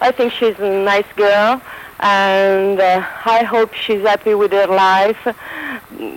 I 0.00 0.10
think 0.12 0.32
she's 0.32 0.58
a 0.58 0.84
nice 0.84 1.10
girl. 1.16 1.60
and 2.00 2.80
uh, 2.80 3.06
I 3.24 3.44
hope 3.44 3.72
she's 3.74 4.02
happy 4.02 4.34
with 4.34 4.50
her 4.52 4.66
life. 4.66 5.22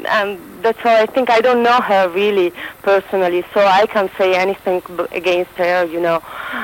And 0.08 0.40
that's 0.64 0.80
all. 0.84 0.96
I 0.96 1.06
think 1.06 1.30
I 1.30 1.42
don't 1.42 1.62
know 1.62 1.80
her 1.80 2.10
really 2.10 2.52
personally, 2.82 3.44
so 3.54 3.60
I 3.66 3.86
can't 3.86 4.12
say 4.18 4.36
anything 4.36 4.82
against 5.12 5.52
her. 5.52 5.86
You 5.86 6.02
know, 6.02 6.22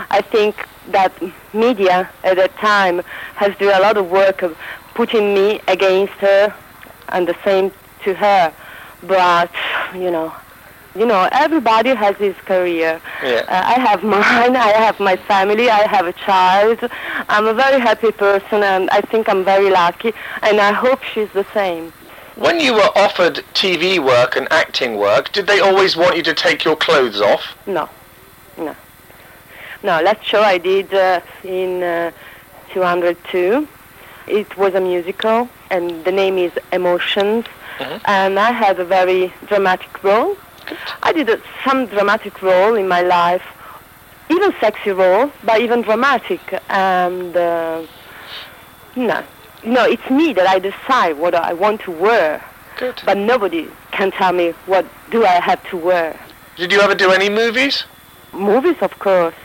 I 0.10 0.22
think 0.22 0.68
that 0.90 1.12
media 1.54 2.10
at 2.24 2.38
that 2.38 2.56
time 2.58 3.02
has 3.36 3.56
done 3.58 3.80
a 3.80 3.84
lot 3.84 3.98
of 3.98 4.10
work 4.10 4.42
of 4.42 4.58
putting 4.96 5.36
me 5.36 5.62
against 5.68 6.14
her, 6.14 6.54
and 7.10 7.28
the 7.28 7.36
same 7.44 7.72
to 8.04 8.16
her. 8.16 8.52
But 9.04 9.52
you 9.94 10.10
know, 10.10 10.34
you 10.96 11.06
know, 11.06 11.28
everybody 11.32 11.90
has 11.96 12.16
his 12.18 12.36
career. 12.46 13.00
Yeah. 13.24 13.46
Uh, 13.48 13.62
I 13.76 13.80
have 13.80 14.04
mine. 14.18 14.56
I 14.56 14.72
have 14.86 15.00
my 15.00 15.16
family. 15.16 15.70
I 15.70 15.88
have 15.88 16.06
a 16.08 16.14
child. 16.14 16.80
I'm 17.30 17.48
a 17.48 17.54
very 17.54 17.80
happy 17.80 18.12
person, 18.12 18.64
and 18.64 18.90
I 18.92 19.02
think 19.02 19.30
I'm 19.30 19.44
very 19.44 19.70
lucky. 19.70 20.14
And 20.42 20.60
I 20.60 20.72
hope 20.74 21.04
she's 21.04 21.30
the 21.32 21.46
same. 21.54 21.94
When 22.36 22.60
you 22.60 22.74
were 22.74 22.90
offered 22.96 23.36
TV 23.54 24.00
work 24.00 24.36
and 24.36 24.48
acting 24.52 24.98
work, 24.98 25.32
did 25.32 25.48
they 25.48 25.60
always 25.60 25.96
want 25.96 26.16
you 26.16 26.24
to 26.24 26.34
take 26.34 26.64
your 26.64 26.76
clothes 26.76 27.22
off? 27.22 27.44
No, 27.68 27.88
no, 28.58 28.76
no. 29.84 30.02
Last 30.02 30.24
show 30.26 30.42
I 30.42 30.58
did 30.58 30.94
uh, 30.94 31.22
in 31.44 31.84
uh, 31.84 32.12
202. 32.74 33.68
It 34.28 34.58
was 34.58 34.74
a 34.76 34.80
musical, 34.82 35.50
and 35.70 36.04
the 36.06 36.12
name 36.12 36.38
is 36.38 36.52
Emotions. 36.72 37.46
Mhm. 37.80 38.02
And 38.06 38.40
I 38.40 38.52
had 38.52 38.80
a 38.80 38.86
very 38.86 39.34
dramatic 39.48 40.04
role. 40.04 40.38
I 41.04 41.12
did 41.14 41.30
uh, 41.30 41.38
some 41.66 41.86
dramatic 41.88 42.42
role 42.42 42.76
in 42.76 42.88
my 42.88 43.02
life, 43.02 43.44
even 44.30 44.54
sexy 44.60 44.92
role, 44.92 45.32
but 45.44 45.62
even 45.62 45.82
dramatic. 45.82 46.42
And 46.70 47.36
uh, 47.36 47.84
no, 48.96 49.24
no, 49.64 49.86
it's 49.86 50.10
me 50.10 50.34
that 50.34 50.48
I 50.48 50.60
decide 50.60 51.18
what 51.18 51.36
I 51.36 51.54
want 51.54 51.82
to 51.82 51.92
wear. 51.92 52.44
Good. 52.78 53.02
But 53.06 53.18
nobody 53.18 53.68
can 53.92 54.12
tell 54.12 54.34
me 54.34 54.52
what 54.66 54.86
do 55.12 55.26
I 55.26 55.40
have 55.42 55.64
to 55.70 55.78
wear. 55.78 56.20
Did 56.56 56.72
you 56.72 56.82
ever 56.82 56.96
do 56.96 57.12
any 57.12 57.30
movies? 57.30 57.84
Movies, 58.34 58.78
of 58.82 58.98
course, 59.00 59.36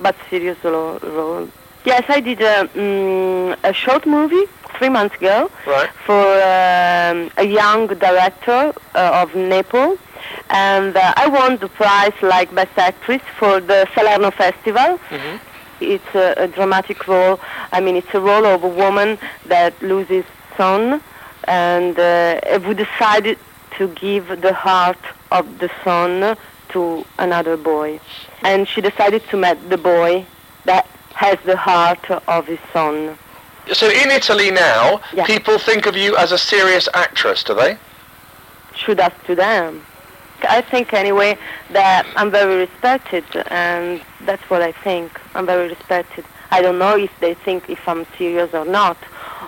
but 0.00 0.14
serious 0.28 0.58
role. 0.64 0.98
role. 0.98 1.48
Yes, 1.84 2.04
I 2.08 2.20
did 2.20 2.40
a, 2.40 2.68
mm, 2.74 3.56
a 3.62 3.72
short 3.72 4.06
movie 4.06 4.46
three 4.78 4.88
months 4.88 5.14
ago 5.16 5.50
Right. 5.66 5.88
for 6.06 6.14
um, 6.42 7.30
a 7.36 7.44
young 7.44 7.86
director 7.86 8.72
uh, 8.94 9.22
of 9.22 9.34
Naples, 9.34 9.98
and 10.50 10.96
uh, 10.96 11.12
I 11.16 11.26
won 11.28 11.56
the 11.58 11.68
prize 11.68 12.12
like 12.22 12.54
best 12.54 12.76
actress 12.78 13.22
for 13.38 13.60
the 13.60 13.86
Salerno 13.94 14.30
Festival. 14.30 14.98
Mhm. 15.10 15.40
It's 15.80 16.14
a, 16.14 16.34
a 16.36 16.48
dramatic 16.48 17.06
role. 17.08 17.40
I 17.72 17.80
mean, 17.80 17.96
it's 17.96 18.14
a 18.14 18.20
role 18.20 18.46
of 18.46 18.62
a 18.64 18.68
woman 18.68 19.18
that 19.46 19.72
loses 19.82 20.24
son, 20.56 21.00
and 21.44 21.98
uh, 21.98 22.60
we 22.66 22.74
decided 22.74 23.38
to 23.78 23.88
give 23.88 24.40
the 24.40 24.52
heart 24.54 24.98
of 25.32 25.58
the 25.58 25.68
son 25.82 26.36
to 26.70 27.04
another 27.18 27.56
boy, 27.56 28.00
and 28.42 28.68
she 28.68 28.80
decided 28.80 29.22
to 29.30 29.36
meet 29.36 29.58
the 29.68 29.76
boy 29.78 30.24
that 30.64 30.86
has 31.14 31.38
the 31.44 31.56
heart 31.56 32.08
of 32.28 32.46
his 32.46 32.58
son. 32.72 33.18
So 33.72 33.88
in 33.88 34.10
Italy 34.10 34.50
now, 34.50 35.00
Yeah. 35.12 35.24
people 35.26 35.58
think 35.58 35.86
of 35.86 35.96
you 35.96 36.16
as 36.16 36.32
a 36.32 36.38
serious 36.38 36.88
actress, 36.94 37.42
do 37.44 37.54
they? 37.54 37.76
should 38.76 38.98
ask 38.98 39.16
to 39.26 39.34
them. 39.36 39.86
I 40.48 40.60
think 40.60 40.92
anyway 40.92 41.36
that 41.70 42.06
I'm 42.16 42.30
very 42.30 42.56
respected, 42.56 43.24
and 43.48 44.00
that's 44.22 44.42
what 44.50 44.62
I 44.62 44.72
think. 44.72 45.20
I'm 45.34 45.46
very 45.46 45.68
respected. 45.68 46.24
I 46.50 46.62
don't 46.62 46.78
know 46.78 46.96
if 46.96 47.10
they 47.20 47.34
think 47.34 47.68
if 47.68 47.88
I'm 47.88 48.06
serious 48.16 48.52
or 48.54 48.64
not. 48.64 48.96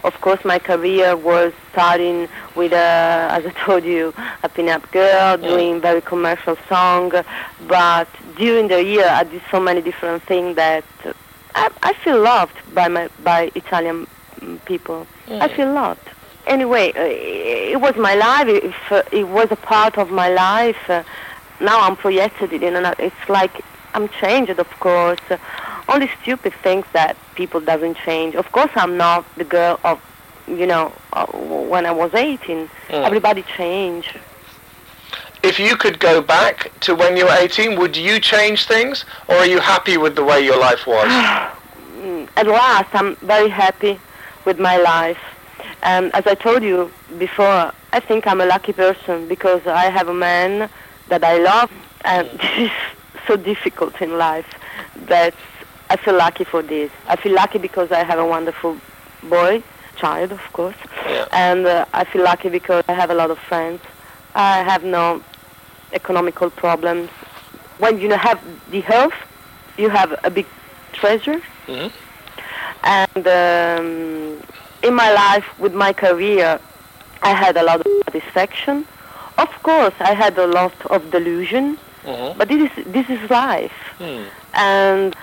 Of 0.05 0.21
course, 0.21 0.45
my 0.45 0.59
career 0.59 1.17
was 1.17 1.53
starting 1.73 2.29
with, 2.55 2.73
a, 2.73 3.29
as 3.31 3.47
I 3.47 3.51
told 3.65 3.85
you, 3.85 4.13
a 4.43 4.49
pin-up 4.49 4.91
girl 4.93 5.37
doing 5.37 5.81
very 5.81 6.01
commercial 6.01 6.57
song. 6.69 7.13
But 7.67 8.09
during 8.37 8.69
the 8.69 8.83
year, 8.83 9.09
I 9.09 9.25
did 9.25 9.43
so 9.51 9.61
many 9.61 9.81
different 9.81 10.23
things 10.25 10.57
that 10.57 10.85
uh, 11.05 11.13
I, 11.55 11.71
I 11.83 11.93
feel 11.95 12.21
loved 12.21 12.57
by 12.75 12.89
my 12.89 13.09
by 13.25 13.51
Italian 13.55 14.07
mm, 14.41 14.65
people. 14.67 15.07
I 15.29 15.49
feel 15.49 15.73
loved 15.73 16.07
anyway, 16.47 16.93
uh, 16.97 17.03
it 17.03 17.81
was 17.81 17.97
my 17.97 18.15
life. 18.15 18.49
If 18.49 18.93
uh, 18.93 19.03
it 19.13 19.29
was 19.29 19.51
a 19.51 19.57
part 19.57 19.99
of 19.99 20.11
my 20.11 20.29
life, 20.29 20.89
uh, 20.89 21.03
now 21.61 21.81
I'm 21.81 21.97
projected 21.97 22.53
in 22.53 22.77
another. 22.77 23.03
It's 23.03 23.29
like 23.29 23.63
I'm 23.95 24.09
changed, 24.09 24.59
of 24.59 24.71
course. 24.81 25.21
Uh, 25.31 25.39
only 25.89 26.11
stupid 26.21 26.53
things 26.63 26.87
that 26.93 27.17
people 27.35 27.61
doesn't 27.61 27.97
change. 27.99 28.35
Of 28.35 28.51
course, 28.53 28.71
I'm 28.75 28.97
not 28.97 29.25
the 29.37 29.45
girl 29.45 29.79
of, 29.85 30.01
you 30.49 30.67
know, 30.67 30.93
uh, 31.13 31.27
when 31.27 31.87
I 31.87 31.93
was 31.93 32.13
18. 32.13 32.69
Everybody 32.91 33.43
changed. 33.43 34.19
If 35.43 35.61
you 35.61 35.77
could 35.77 36.01
go 36.01 36.21
back 36.21 36.73
to 36.81 36.95
when 36.95 37.17
you 37.17 37.27
were 37.27 37.37
18, 37.39 37.79
would 37.79 37.97
you 37.97 38.19
change 38.19 38.67
things, 38.67 39.05
or 39.29 39.37
are 39.37 39.47
you 39.47 39.61
happy 39.61 39.97
with 39.97 40.17
the 40.17 40.25
way 40.25 40.45
your 40.45 40.59
life 40.59 40.87
was? 40.87 41.07
Mm, 41.99 42.29
At 42.37 42.47
last, 42.49 42.93
I'm 42.93 43.15
very 43.17 43.49
happy 43.49 44.01
with 44.45 44.59
my 44.59 44.77
life. 44.77 45.19
And 45.83 46.15
as 46.15 46.27
I 46.27 46.35
told 46.35 46.63
you 46.63 46.91
before, 47.19 47.73
I 47.93 48.01
think 48.01 48.27
I'm 48.27 48.41
a 48.41 48.47
lucky 48.47 48.73
person 48.73 49.29
because 49.29 49.67
I 49.67 49.87
have 49.91 50.09
a 50.09 50.15
man 50.15 50.69
that 51.09 51.23
I 51.25 51.39
love, 51.39 51.71
and 52.05 52.29
this 52.41 52.59
is 52.59 52.71
so 53.27 53.37
difficult 53.37 54.01
in 54.01 54.19
life 54.19 54.47
that 55.07 55.35
I 55.91 55.97
feel 55.97 56.15
lucky 56.17 56.45
for 56.45 56.63
this. 56.63 56.91
I 57.09 57.17
feel 57.17 57.35
lucky 57.35 57.59
because 57.59 57.93
I 57.93 58.03
have 58.05 58.19
a 58.19 58.27
wonderful 58.27 58.77
boy, 59.23 59.63
child, 59.97 60.33
of 60.33 60.43
course, 60.53 60.77
Yeah. 61.09 61.27
and 61.33 61.67
uh, 61.67 61.85
I 61.93 62.05
feel 62.05 62.23
lucky 62.25 62.49
because 62.49 62.85
I 62.89 62.93
have 62.93 63.11
a 63.11 63.15
lot 63.15 63.31
of 63.31 63.39
friends. 63.39 63.81
I 64.35 64.63
have 64.63 64.85
no 64.85 65.23
economical 65.93 66.51
problems. 66.51 67.09
When 67.79 68.01
you 68.01 68.11
have 68.13 68.41
the 68.71 68.81
health, 68.81 69.15
you 69.79 69.89
have 69.91 70.19
a 70.25 70.31
big 70.31 70.47
treasure. 70.93 71.41
Mhm. 71.69 71.91
And 72.83 73.27
um, 73.27 74.43
in 74.87 74.95
my 74.95 75.11
life, 75.13 75.47
with 75.59 75.75
my 75.75 75.93
career, 75.93 76.61
I 77.23 77.31
had 77.31 77.57
a 77.57 77.63
lot 77.65 77.81
of 77.81 77.87
satisfaction. 78.05 78.87
Of 79.37 79.51
course, 79.63 79.95
I 80.01 80.13
had 80.15 80.39
a 80.39 80.47
lot 80.47 80.75
of 80.95 81.11
delusion, 81.11 81.77
Mhm. 82.05 82.39
but 82.39 82.49
this 82.49 82.71
is 82.79 82.85
this 82.97 83.09
is 83.11 83.21
life, 83.31 83.79
Hmm. 83.99 84.23
and 84.55 85.17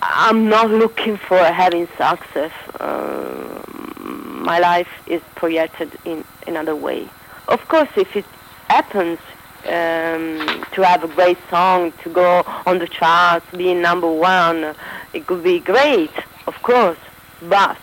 I'm 0.00 0.48
not 0.48 0.68
looking 0.70 1.16
for 1.28 1.38
having 1.62 1.86
success. 1.98 2.52
Um, 2.80 4.44
my 4.50 4.58
life 4.58 4.92
is 5.06 5.22
projected 5.34 5.90
in 6.04 6.24
another 6.46 6.76
way. 6.76 7.08
Of 7.48 7.60
course, 7.68 7.88
if 7.96 8.10
it 8.16 8.26
happens 8.68 9.18
um, 9.66 10.62
to 10.74 10.82
have 10.82 11.02
a 11.04 11.08
great 11.08 11.38
song, 11.48 11.90
to 12.02 12.08
go 12.10 12.44
on 12.66 12.78
the 12.78 12.86
charts, 12.86 13.46
being 13.56 13.80
number 13.80 14.10
one, 14.36 14.74
it 15.14 15.26
could 15.26 15.42
be 15.42 15.58
great, 15.58 16.12
of 16.46 16.54
course. 16.62 16.98
But 17.40 17.78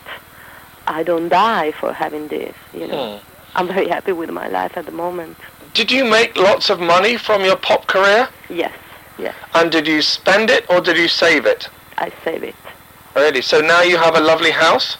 I 0.91 1.03
don't 1.03 1.29
die 1.29 1.71
for 1.71 1.93
having 1.93 2.27
this. 2.27 2.55
You 2.73 2.87
know, 2.87 3.03
Hmm. 3.17 3.57
I'm 3.57 3.67
very 3.67 3.87
happy 3.87 4.11
with 4.11 4.29
my 4.29 4.47
life 4.47 4.73
at 4.77 4.85
the 4.85 4.91
moment. 5.05 5.37
Did 5.73 5.89
you 5.91 6.03
make 6.05 6.31
lots 6.37 6.69
of 6.69 6.79
money 6.79 7.15
from 7.17 7.43
your 7.45 7.55
pop 7.55 7.87
career? 7.87 8.27
Yes, 8.49 8.73
yes, 9.17 9.35
And 9.53 9.71
did 9.71 9.87
you 9.87 10.01
spend 10.01 10.49
it, 10.49 10.63
or 10.69 10.81
did 10.81 10.97
you 10.97 11.07
save 11.07 11.45
it? 11.45 11.69
I 11.97 12.11
save 12.25 12.43
it. 12.43 12.55
Really? 13.15 13.41
So 13.41 13.61
now 13.61 13.81
you 13.81 13.97
have 13.97 14.15
a 14.15 14.19
lovely 14.31 14.51
house? 14.51 14.97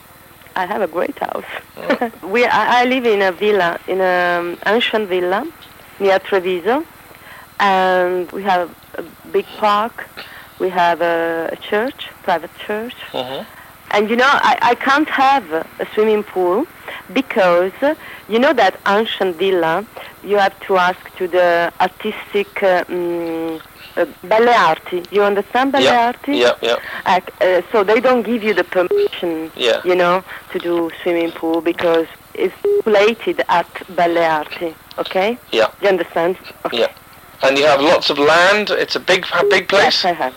I 0.56 0.66
have 0.66 0.82
a 0.82 0.88
great 0.88 1.18
house. 1.20 1.50
we, 2.24 2.46
I, 2.46 2.82
I 2.82 2.86
live 2.86 3.06
in 3.06 3.22
a 3.22 3.32
villa, 3.32 3.80
in 3.88 4.00
an 4.02 4.58
ancient 4.66 5.08
villa 5.10 5.46
near 6.00 6.20
Treviso, 6.20 6.86
and 7.60 8.32
we 8.32 8.44
have 8.44 8.70
a 8.96 9.04
big 9.32 9.46
park. 9.58 10.08
We 10.60 10.70
have 10.70 11.02
a, 11.02 11.50
a 11.52 11.56
church, 11.70 12.10
private 12.24 12.52
church, 12.66 12.96
Mhm. 13.14 13.46
And 13.92 14.10
you 14.10 14.16
know 14.16 14.28
I, 14.30 14.58
I 14.62 14.76
can't 14.76 15.10
have 15.10 15.52
a 15.52 15.88
swimming 15.94 16.24
pool 16.24 16.66
because 17.14 17.72
you 18.28 18.40
know 18.40 18.54
that 18.54 18.80
ancient 18.88 19.38
villa. 19.38 19.86
You 20.24 20.38
have 20.38 20.58
to 20.68 20.78
ask 20.78 21.00
to 21.18 21.28
the 21.28 21.72
artistic 21.82 22.62
uh, 22.64 22.84
mm, 22.86 23.62
uh, 23.98 24.06
belle 24.24 24.50
arti. 24.50 25.04
You 25.12 25.24
understand 25.24 25.72
belle 25.72 25.84
Yeah, 25.84 26.08
arti? 26.08 26.38
yeah, 26.38 26.54
yeah. 26.62 26.78
Uh, 27.06 27.62
so 27.72 27.84
they 27.84 28.00
don't 28.00 28.24
give 28.24 28.44
you 28.44 28.54
the 28.54 28.64
permission, 28.64 29.52
Yeah. 29.56 29.82
you 29.84 29.96
know, 29.96 30.24
to 30.52 30.60
do 30.60 30.92
swimming 31.02 31.32
pool 31.32 31.62
because 31.62 32.08
it's 32.34 32.54
stipulated 32.60 33.42
at 33.50 33.68
Belle 33.96 34.18
Arti, 34.20 34.74
okay? 34.98 35.38
Yeah. 35.52 35.68
You 35.82 35.90
understand? 35.90 36.38
Okay. 36.66 36.80
Yeah. 36.82 36.92
And 37.44 37.58
you 37.58 37.66
have 37.66 37.82
lots 37.82 38.10
of 38.10 38.18
land. 38.20 38.70
It's 38.70 38.96
a 38.96 39.00
big, 39.00 39.26
big 39.50 39.68
place. 39.68 40.04
Yes, 40.04 40.06
I 40.06 40.14
have. 40.14 40.36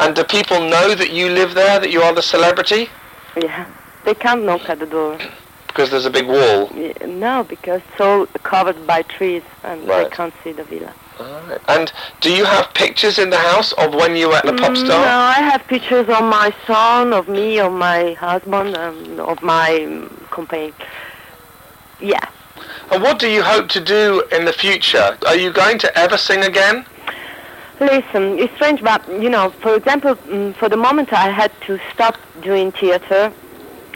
And 0.00 0.16
do 0.16 0.24
people 0.24 0.60
know 0.60 0.94
that 0.94 1.12
you 1.12 1.28
live 1.28 1.54
there, 1.54 1.78
that 1.78 1.90
you 1.90 2.00
are 2.02 2.12
the 2.14 2.22
celebrity? 2.22 2.88
yeah. 3.36 3.66
They 4.04 4.14
can't 4.14 4.44
knock 4.44 4.68
at 4.70 4.78
the 4.78 4.86
door. 4.86 5.18
Because 5.66 5.90
there's 5.90 6.06
a 6.06 6.10
big 6.10 6.26
wall. 6.26 6.70
Yeah, 6.74 6.92
No, 7.06 7.44
because 7.44 7.82
it's 7.92 8.00
all 8.00 8.26
covered 8.42 8.86
by 8.86 9.02
trees 9.02 9.42
and 9.62 9.86
Right. 9.86 10.10
they 10.10 10.16
can't 10.16 10.34
see 10.42 10.52
the 10.52 10.64
villa. 10.64 10.92
Alright. 11.20 11.60
And 11.68 11.92
do 12.22 12.32
you 12.34 12.44
have 12.46 12.72
pictures 12.72 13.18
in 13.18 13.28
the 13.28 13.36
house 13.38 13.72
of 13.72 13.92
when 13.94 14.16
you 14.16 14.28
were 14.28 14.36
at 14.36 14.46
the 14.46 14.54
pop 14.54 14.72
Mm, 14.72 14.86
star? 14.86 15.04
No, 15.04 15.18
I 15.18 15.34
have 15.50 15.66
pictures 15.68 16.08
of 16.08 16.24
my 16.24 16.50
son, 16.66 17.12
of 17.12 17.28
me, 17.28 17.60
of 17.60 17.72
my 17.72 18.14
husband, 18.14 18.74
and 18.74 19.20
of 19.20 19.42
my 19.42 19.84
um, 19.84 20.26
companion. 20.30 20.72
Yeah. 22.00 22.24
And 22.90 23.02
what 23.02 23.18
do 23.18 23.28
you 23.28 23.42
hope 23.42 23.68
to 23.68 23.80
do 23.80 24.24
in 24.32 24.46
the 24.46 24.52
future? 24.54 25.16
Are 25.26 25.36
you 25.36 25.52
going 25.52 25.78
to 25.80 25.98
ever 25.98 26.16
sing 26.16 26.42
again? 26.42 26.86
Listen, 27.80 28.38
it's 28.38 28.54
strange, 28.56 28.82
but 28.82 29.08
you 29.08 29.30
know, 29.30 29.48
for 29.62 29.74
example, 29.74 30.14
mm, 30.14 30.54
for 30.56 30.68
the 30.68 30.76
moment 30.76 31.14
I 31.14 31.30
had 31.30 31.50
to 31.62 31.80
stop 31.94 32.14
doing 32.42 32.72
theater 32.72 33.32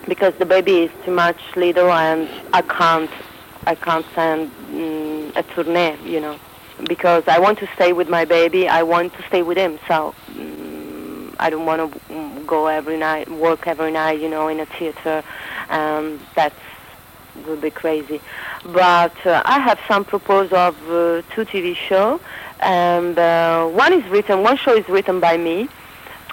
because 0.09 0.35
the 0.37 0.47
baby 0.47 0.85
is 0.85 0.91
too 1.05 1.11
much 1.11 1.39
little 1.55 1.93
and 1.93 2.27
I 2.55 2.63
can't, 2.63 3.11
I 3.67 3.75
can't 3.75 4.07
send 4.15 4.51
mm, 4.71 5.37
a 5.37 5.43
tournée, 5.43 6.03
you 6.03 6.19
know, 6.19 6.39
because 6.89 7.25
I 7.29 7.39
want 7.39 7.59
to 7.59 7.69
stay 7.75 7.93
with 7.93 8.09
my 8.09 8.25
baby. 8.25 8.69
I 8.69 8.83
want 8.83 9.13
to 9.15 9.23
stay 9.25 9.43
with 9.43 9.59
him, 9.59 9.79
so 9.87 10.15
mm, 10.33 11.35
I 11.39 11.51
don't 11.51 11.67
want 11.67 11.93
to 11.93 12.41
go 12.47 12.69
every 12.69 12.97
night, 12.97 13.31
work 13.31 13.67
every 13.67 13.91
night, 13.91 14.19
you 14.19 14.31
know, 14.31 14.49
in 14.49 14.61
a 14.61 14.67
theater. 14.67 15.23
Um, 15.69 16.21
that's 16.35 16.57
would 17.47 17.61
be 17.61 17.71
crazy. 17.71 18.21
But 18.65 19.15
uh, 19.27 19.43
I 19.45 19.59
have 19.59 19.79
some 19.89 20.05
proposal 20.05 20.57
of 20.57 20.77
uh, 20.89 21.23
two 21.35 21.45
TV 21.45 21.75
shows, 21.75 22.21
and 22.61 23.19
uh, 23.19 23.67
one 23.67 23.93
is 23.93 24.05
written, 24.11 24.43
one 24.43 24.57
show 24.57 24.75
is 24.75 24.89
written 24.89 25.21
by 25.21 25.37
me. 25.37 25.69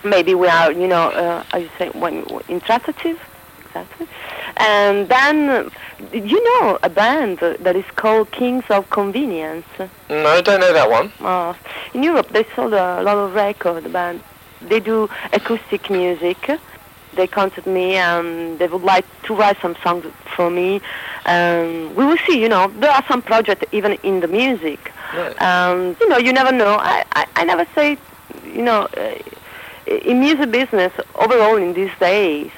Maybe 0.04 0.34
we 0.34 0.48
are, 0.48 0.72
you 0.72 0.88
know, 0.88 1.10
uh, 1.10 1.44
how 1.52 1.58
you 1.60 1.70
say, 1.78 1.90
when 1.90 2.26
intransitive, 2.48 3.20
exactly. 3.66 4.08
And 4.58 5.08
then, 5.10 5.70
you 6.12 6.44
know, 6.44 6.80
a 6.82 6.90
band 6.90 7.40
that 7.40 7.76
is 7.76 7.86
called 7.96 8.32
Kings 8.32 8.64
of 8.70 8.90
Convenience. 8.90 9.68
No, 10.10 10.26
I 10.28 10.42
don't 10.42 10.60
know 10.60 10.74
that 10.74 10.90
one. 10.90 11.12
Uh, 11.20 11.54
in 11.94 12.04
Europe, 12.04 12.30
they 12.30 12.46
sold 12.56 12.74
a 12.74 13.02
lot 13.04 13.18
of 13.18 13.36
record 13.36 13.92
band. 13.94 14.22
They 14.62 14.80
do 14.80 15.10
acoustic 15.34 15.90
music. 15.90 16.50
They 17.16 17.28
contacted 17.28 17.66
me 17.72 17.96
and 17.96 18.58
they 18.60 18.68
would 18.68 18.84
like 18.84 19.06
to 19.24 19.36
write 19.36 19.58
some 19.62 19.76
songs 19.84 20.06
for 20.36 20.50
me. 20.50 20.82
Um, 21.26 21.94
we 21.96 22.06
will 22.06 22.18
see. 22.28 22.40
You 22.42 22.50
know, 22.50 22.68
there 22.80 22.92
are 22.92 23.04
some 23.08 23.22
projects 23.22 23.66
even 23.74 23.94
in 24.04 24.22
the 24.22 24.28
music. 24.28 24.92
Right. 25.14 25.42
Um, 25.42 25.98
you 26.00 26.08
know, 26.08 26.18
you 26.18 26.32
never 26.32 26.52
know. 26.52 26.78
I, 26.80 27.04
I, 27.14 27.26
I 27.36 27.44
never 27.44 27.66
say, 27.76 27.98
you 28.46 28.62
know, 28.62 28.88
uh, 28.98 29.16
in 29.88 30.20
music 30.22 30.52
business 30.52 30.94
overall 31.16 31.58
in 31.58 31.74
these 31.74 31.92
days, 32.00 32.50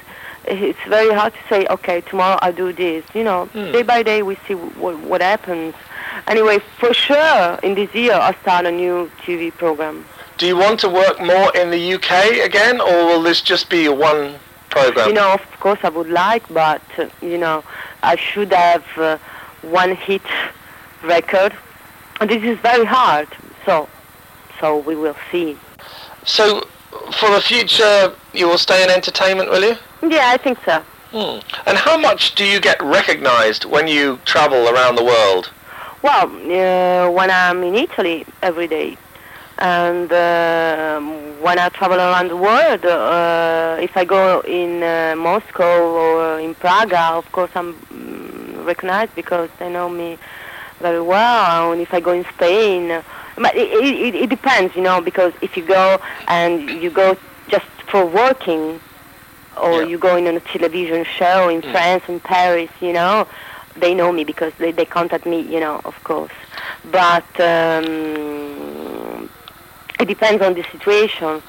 it's 0.46 0.78
very 0.86 1.12
hard 1.12 1.32
to 1.32 1.38
say, 1.48 1.66
okay, 1.68 2.02
tomorrow 2.02 2.38
I'll 2.42 2.52
do 2.52 2.72
this. 2.72 3.04
You 3.14 3.24
know, 3.24 3.46
Hmm. 3.46 3.72
day 3.72 3.82
by 3.82 4.02
day 4.02 4.22
we 4.22 4.36
see 4.46 4.54
what, 4.54 4.98
what 5.00 5.20
happens. 5.20 5.74
Anyway, 6.28 6.58
for 6.78 6.94
sure, 6.94 7.58
in 7.62 7.74
this 7.74 7.92
year 7.94 8.12
I'll 8.14 8.34
start 8.42 8.66
a 8.66 8.70
new 8.70 9.10
TV 9.24 9.50
program. 9.52 10.04
Do 10.36 10.46
you 10.46 10.56
want 10.56 10.80
to 10.80 10.88
work 10.88 11.20
more 11.20 11.54
in 11.56 11.70
the 11.70 11.94
UK 11.94 12.44
again, 12.44 12.80
or 12.80 13.06
will 13.06 13.22
this 13.22 13.40
just 13.40 13.70
be 13.70 13.88
one 13.88 14.34
program? 14.70 15.08
You 15.08 15.14
know, 15.14 15.32
of 15.32 15.60
course 15.60 15.78
I 15.84 15.90
would 15.90 16.10
like, 16.10 16.42
but 16.52 16.82
uh, 16.98 17.08
you 17.22 17.38
know, 17.38 17.62
I 18.02 18.16
should 18.16 18.52
have 18.52 18.84
uh, 18.98 19.18
one 19.62 19.94
hit 19.94 20.22
record, 21.04 21.56
and 22.20 22.28
this 22.28 22.42
is 22.42 22.58
very 22.58 22.84
hard. 22.84 23.28
So, 23.64 23.88
so 24.60 24.78
we 24.78 24.96
will 24.96 25.16
see. 25.30 25.56
So, 26.24 26.66
for 27.18 27.30
the 27.30 27.40
future, 27.40 28.14
you 28.32 28.48
will 28.48 28.58
stay 28.58 28.82
in 28.82 28.90
entertainment, 28.90 29.50
will 29.50 29.62
you? 29.62 29.76
Yeah, 30.02 30.30
I 30.30 30.36
think 30.36 30.58
so. 30.64 30.82
Hmm. 31.12 31.38
And 31.66 31.78
how 31.78 31.96
much 31.96 32.34
do 32.34 32.44
you 32.44 32.60
get 32.60 32.82
recognised 32.82 33.64
when 33.64 33.86
you 33.86 34.18
travel 34.24 34.68
around 34.68 34.96
the 34.96 35.04
world? 35.04 35.50
Well, 36.02 36.26
uh, 36.26 37.10
when 37.10 37.30
I'm 37.30 37.62
in 37.62 37.76
Italy 37.76 38.26
every 38.42 38.66
day, 38.66 38.98
and 39.58 40.12
um 40.12 41.40
when 41.40 41.58
I 41.58 41.68
travel 41.68 41.98
around 41.98 42.28
the 42.28 42.36
world, 42.36 42.84
uh, 42.84 43.76
if 43.80 43.96
I 43.96 44.04
go 44.04 44.40
in 44.40 44.82
uh, 44.82 45.14
Moscow 45.16 45.80
or 46.02 46.40
in 46.40 46.54
Praga, 46.54 47.12
of 47.14 47.30
course 47.32 47.50
I'm 47.54 47.80
mm, 47.92 48.64
recognized 48.66 49.14
because 49.14 49.50
they 49.58 49.68
know 49.68 49.88
me 49.88 50.18
very 50.80 51.00
well. 51.02 51.72
And 51.72 51.80
if 51.80 51.92
I 51.92 52.00
go 52.00 52.12
in 52.12 52.24
Spain, 52.34 52.88
but 53.36 53.54
it, 53.54 53.68
it, 53.72 54.14
it 54.14 54.30
depends, 54.30 54.74
you 54.74 54.82
know, 54.82 55.00
because 55.00 55.32
if 55.42 55.56
you 55.56 55.64
go 55.64 55.98
and 56.28 56.82
you 56.82 56.90
go 56.90 57.16
just 57.48 57.66
for 57.90 58.06
working, 58.06 58.80
or 59.56 59.82
Yeah. 59.82 59.88
you 59.88 59.98
go 59.98 60.16
in 60.16 60.26
on 60.26 60.36
a 60.36 60.40
television 60.40 61.04
show 61.04 61.48
in 61.48 61.62
Mm. 61.62 61.70
France 61.72 62.02
and 62.08 62.22
Paris, 62.22 62.70
you 62.80 62.92
know, 62.92 63.26
they 63.76 63.94
know 63.94 64.10
me 64.12 64.24
because 64.24 64.52
they, 64.58 64.72
they 64.72 64.84
contact 64.84 65.26
me, 65.26 65.40
you 65.40 65.60
know, 65.60 65.80
of 65.84 65.94
course. 66.04 66.32
But 66.84 67.28
um, 67.40 68.73
it 70.00 70.06
depends 70.06 70.42
on 70.42 70.54
the 70.54 70.62
situation. 70.64 71.42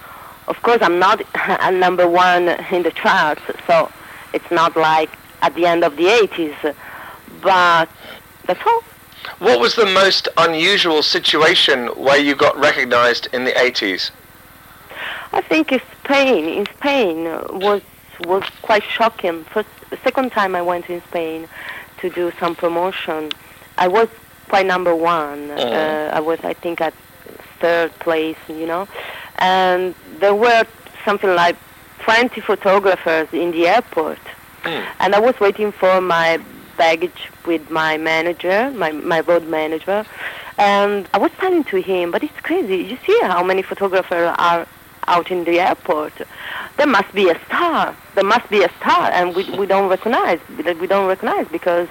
Of 0.47 0.61
course, 0.61 0.79
I'm 0.81 0.99
not 0.99 1.21
a 1.35 1.71
number 1.71 2.07
one 2.07 2.49
in 2.71 2.83
the 2.83 2.91
charts, 2.91 3.41
so 3.67 3.91
it's 4.33 4.49
not 4.51 4.75
like 4.75 5.09
at 5.41 5.55
the 5.55 5.65
end 5.65 5.83
of 5.83 5.95
the 5.97 6.05
80s. 6.05 6.75
But 7.41 7.89
that's 8.45 8.65
all. 8.65 8.81
What 9.39 9.59
was 9.59 9.75
the 9.75 9.85
most 9.87 10.27
unusual 10.37 11.01
situation 11.01 11.87
where 11.87 12.19
you 12.19 12.35
got 12.35 12.57
recognised 12.57 13.27
in 13.33 13.43
the 13.43 13.51
80s? 13.51 14.11
I 15.33 15.41
think 15.41 15.71
in 15.71 15.81
Spain, 16.03 16.45
in 16.45 16.65
Spain 16.77 17.25
was 17.59 17.81
was 18.25 18.43
quite 18.61 18.83
shocking. 18.83 19.43
First, 19.45 19.67
second 20.03 20.31
time 20.31 20.55
I 20.55 20.61
went 20.61 20.89
in 20.89 21.01
Spain 21.03 21.47
to 21.99 22.09
do 22.09 22.31
some 22.39 22.55
promotion, 22.55 23.31
I 23.77 23.87
was 23.87 24.07
quite 24.47 24.65
number 24.65 24.95
one. 24.95 25.49
Mhm. 25.49 25.73
Uh, 25.73 26.15
I 26.15 26.19
was, 26.19 26.39
I 26.43 26.53
think, 26.53 26.79
at 26.79 26.93
third 27.59 27.91
place, 27.99 28.37
you 28.47 28.65
know, 28.65 28.87
and 29.39 29.93
there 30.19 30.35
were 30.35 30.65
something 31.03 31.33
like 31.35 31.55
20 31.99 32.41
photographers 32.41 33.27
in 33.33 33.51
the 33.51 33.67
airport, 33.67 34.19
Mm. 34.63 34.83
and 34.99 35.13
I 35.15 35.19
was 35.19 35.39
waiting 35.39 35.71
for 35.71 36.01
my 36.01 36.39
baggage 36.77 37.29
with 37.45 37.69
my 37.69 37.97
manager, 37.97 38.71
my 38.75 38.91
my 38.91 39.19
road 39.21 39.45
manager, 39.47 40.05
and 40.57 41.07
I 41.13 41.17
was 41.19 41.31
telling 41.39 41.63
to 41.65 41.77
him, 41.81 42.11
but 42.11 42.23
it's 42.23 42.39
crazy. 42.41 42.77
You 42.77 42.97
see 43.05 43.17
how 43.21 43.43
many 43.43 43.61
photographers 43.61 44.33
are 44.37 44.65
out 45.07 45.29
in 45.29 45.43
the 45.43 45.59
airport. 45.59 46.13
There 46.77 46.87
must 46.87 47.13
be 47.13 47.29
a 47.29 47.37
star. 47.45 47.95
There 48.15 48.23
must 48.23 48.49
be 48.49 48.63
a 48.63 48.69
star, 48.79 49.11
and 49.11 49.35
we 49.35 49.43
we 49.61 49.65
don't 49.67 49.87
recognize. 49.89 50.39
We 50.57 50.87
don't 50.87 51.07
recognize 51.07 51.47
because 51.57 51.89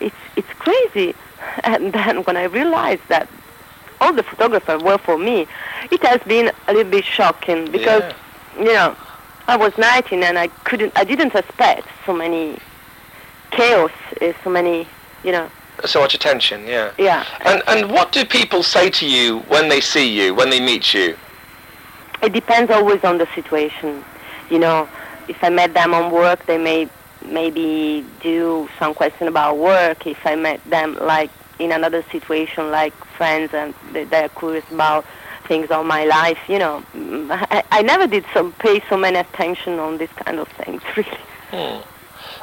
it's 0.00 0.22
it's 0.36 0.52
crazy. 0.64 1.14
And 1.72 1.92
then 1.92 2.14
when 2.26 2.36
I 2.36 2.44
realized 2.60 3.06
that 3.14 3.26
all 4.00 4.12
the 4.12 4.22
photographers 4.22 4.82
were 4.82 4.98
for 4.98 5.18
me, 5.18 5.46
it 5.90 6.02
has 6.04 6.20
been 6.22 6.52
a 6.68 6.72
little 6.72 6.90
bit 6.90 7.04
shocking 7.04 7.70
because 7.70 8.02
you 8.58 8.72
know 8.72 8.96
I 9.48 9.56
was 9.56 9.76
19 9.78 10.22
and 10.22 10.38
I 10.38 10.48
couldn't, 10.64 10.92
I 10.94 11.04
didn't 11.04 11.34
expect 11.34 11.88
so 12.04 12.12
many 12.12 12.58
chaos, 13.50 13.90
uh, 14.20 14.32
so 14.44 14.50
many, 14.50 14.86
you 15.24 15.32
know, 15.32 15.50
So 15.86 16.00
much 16.00 16.14
attention, 16.14 16.66
yeah. 16.66 16.92
yeah. 16.98 17.24
And 17.46 17.62
and 17.66 17.90
what 17.90 18.12
do 18.12 18.24
people 18.26 18.62
say 18.62 18.90
to 18.90 19.06
you 19.06 19.38
when 19.48 19.68
they 19.70 19.80
see 19.80 20.06
you, 20.06 20.34
when 20.34 20.50
they 20.50 20.60
meet 20.60 20.92
you? 20.92 21.16
It 22.22 22.32
depends 22.32 22.70
always 22.70 23.02
on 23.04 23.16
the 23.16 23.26
situation. 23.34 24.04
You 24.50 24.58
know, 24.58 24.88
if 25.28 25.42
I 25.42 25.48
met 25.48 25.72
them 25.72 25.94
on 25.94 26.10
work, 26.12 26.44
they 26.46 26.58
may 26.58 26.88
maybe 27.24 28.04
do 28.20 28.68
some 28.78 28.92
question 28.92 29.28
about 29.28 29.56
work. 29.56 30.06
If 30.06 30.26
I 30.26 30.34
met 30.34 30.62
them 30.64 30.98
like 31.00 31.30
in 31.58 31.72
another 31.72 32.02
situation, 32.10 32.70
like 32.70 32.94
friends, 33.16 33.52
and 33.54 33.74
they, 33.92 34.04
they're 34.04 34.28
curious 34.30 34.64
about 34.70 35.04
things 35.46 35.70
on 35.70 35.86
my 35.86 36.04
life, 36.04 36.38
you 36.48 36.58
know, 36.58 36.84
mm, 36.94 37.28
I, 37.30 37.62
I 37.70 37.82
never 37.82 38.06
did 38.06 38.24
some 38.34 38.52
pay 38.52 38.80
so 38.88 38.96
many 38.96 39.18
attention 39.18 39.78
on 39.78 39.96
this 39.98 40.10
kind 40.12 40.38
of 40.38 40.48
things, 40.48 40.82
really. 40.96 41.18
Hmm. 41.50 41.80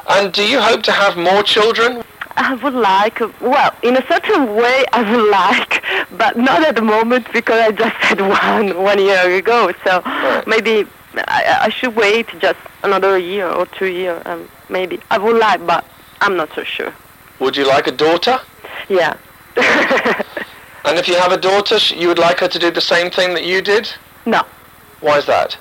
And 0.08 0.34
do 0.34 0.44
you 0.48 0.60
hope 0.60 0.84
to 0.84 0.92
have 0.92 1.16
more 1.16 1.44
children? 1.44 2.04
I 2.38 2.56
would 2.56 2.74
like, 2.74 3.20
well, 3.40 3.74
in 3.82 3.96
a 3.96 4.06
certain 4.08 4.56
way, 4.56 4.84
I 4.92 5.02
would 5.10 5.30
like, 5.30 5.84
but 6.18 6.38
not 6.38 6.64
at 6.66 6.76
the 6.76 6.82
moment 6.82 7.32
because 7.32 7.60
I 7.62 7.72
just 7.72 7.96
had 7.96 8.20
one 8.44 8.84
one 8.84 9.00
year 9.00 9.30
ago. 9.36 9.72
So 9.84 10.02
Right. 10.02 10.46
maybe 10.48 10.86
I, 11.28 11.60
I 11.62 11.70
should 11.70 11.96
wait 11.96 12.28
just 12.40 12.60
another 12.84 13.18
year 13.18 13.48
or 13.48 13.66
two 13.68 13.86
years. 13.88 14.22
Um, 14.26 14.50
maybe 14.70 15.00
I 15.12 15.18
would 15.18 15.38
like, 15.38 15.66
but 15.66 15.86
I'm 16.22 16.36
not 16.36 16.54
so 16.54 16.64
sure. 16.64 16.94
Would 17.40 17.56
you 17.56 17.68
like 17.68 17.88
a 17.88 17.92
daughter? 17.92 18.40
Yeah. 18.90 19.18
And 20.86 21.00
if 21.00 21.08
you 21.08 21.16
have 21.16 21.32
a 21.32 21.38
daughter, 21.38 21.78
you 21.96 22.08
would 22.08 22.20
like 22.20 22.40
her 22.42 22.48
to 22.48 22.60
do 22.60 22.70
the 22.70 22.80
same 22.80 23.10
thing 23.10 23.34
that 23.34 23.44
you 23.44 23.62
did? 23.62 23.90
no. 24.26 24.46
Why 25.02 25.18
is 25.18 25.26
that? 25.26 25.58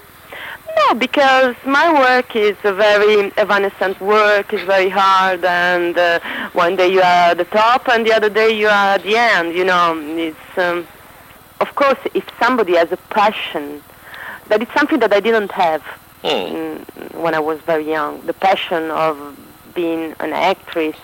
No, 0.77 0.95
because 0.95 1.57
my 1.67 1.93
work 1.93 2.37
is 2.37 2.57
a 2.65 2.73
very 2.73 3.33
evanescent 3.37 4.01
work. 4.01 4.53
It's 4.53 4.63
very 4.65 4.89
hard, 4.89 5.45
and 5.45 5.97
uh, 5.97 6.21
one 6.53 6.77
day 6.77 6.89
you 6.89 7.01
are 7.01 7.31
at 7.31 7.39
the 7.39 7.45
top, 7.45 7.89
and 7.89 8.07
the 8.07 8.13
other 8.13 8.29
day 8.29 8.51
you 8.57 8.69
are 8.69 8.95
at 8.95 9.03
the 9.03 9.17
end. 9.17 9.55
You 9.55 9.65
know, 9.65 9.99
it's 10.17 10.59
um, 10.59 10.87
of 11.61 11.75
course 11.75 11.99
if 12.15 12.25
somebody 12.39 12.77
has 12.77 12.93
a 12.93 12.97
passion, 13.21 13.83
that 14.49 14.63
is 14.63 14.69
something 14.77 14.99
that 15.01 15.13
I 15.13 15.21
didn't 15.21 15.53
have 15.53 15.83
mm, 16.23 17.15
when 17.15 17.35
I 17.35 17.41
was 17.41 17.61
very 17.61 17.89
young. 17.89 18.21
The 18.27 18.35
passion 18.35 18.91
of 18.91 19.17
being 19.75 20.15
an 20.21 20.33
actress. 20.33 20.97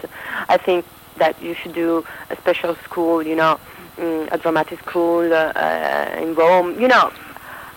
I 0.49 0.57
think 0.57 0.85
that 1.21 1.41
you 1.41 1.55
should 1.55 1.73
do 1.75 2.05
a 2.31 2.37
special 2.37 2.75
school. 2.85 3.23
You 3.23 3.37
know, 3.37 3.61
mm, 3.97 4.29
a 4.33 4.39
dramatic 4.39 4.81
school 4.81 5.33
uh, 5.33 5.53
uh, 5.55 6.19
in 6.21 6.35
Rome. 6.35 6.81
You 6.81 6.89
know, 6.89 7.13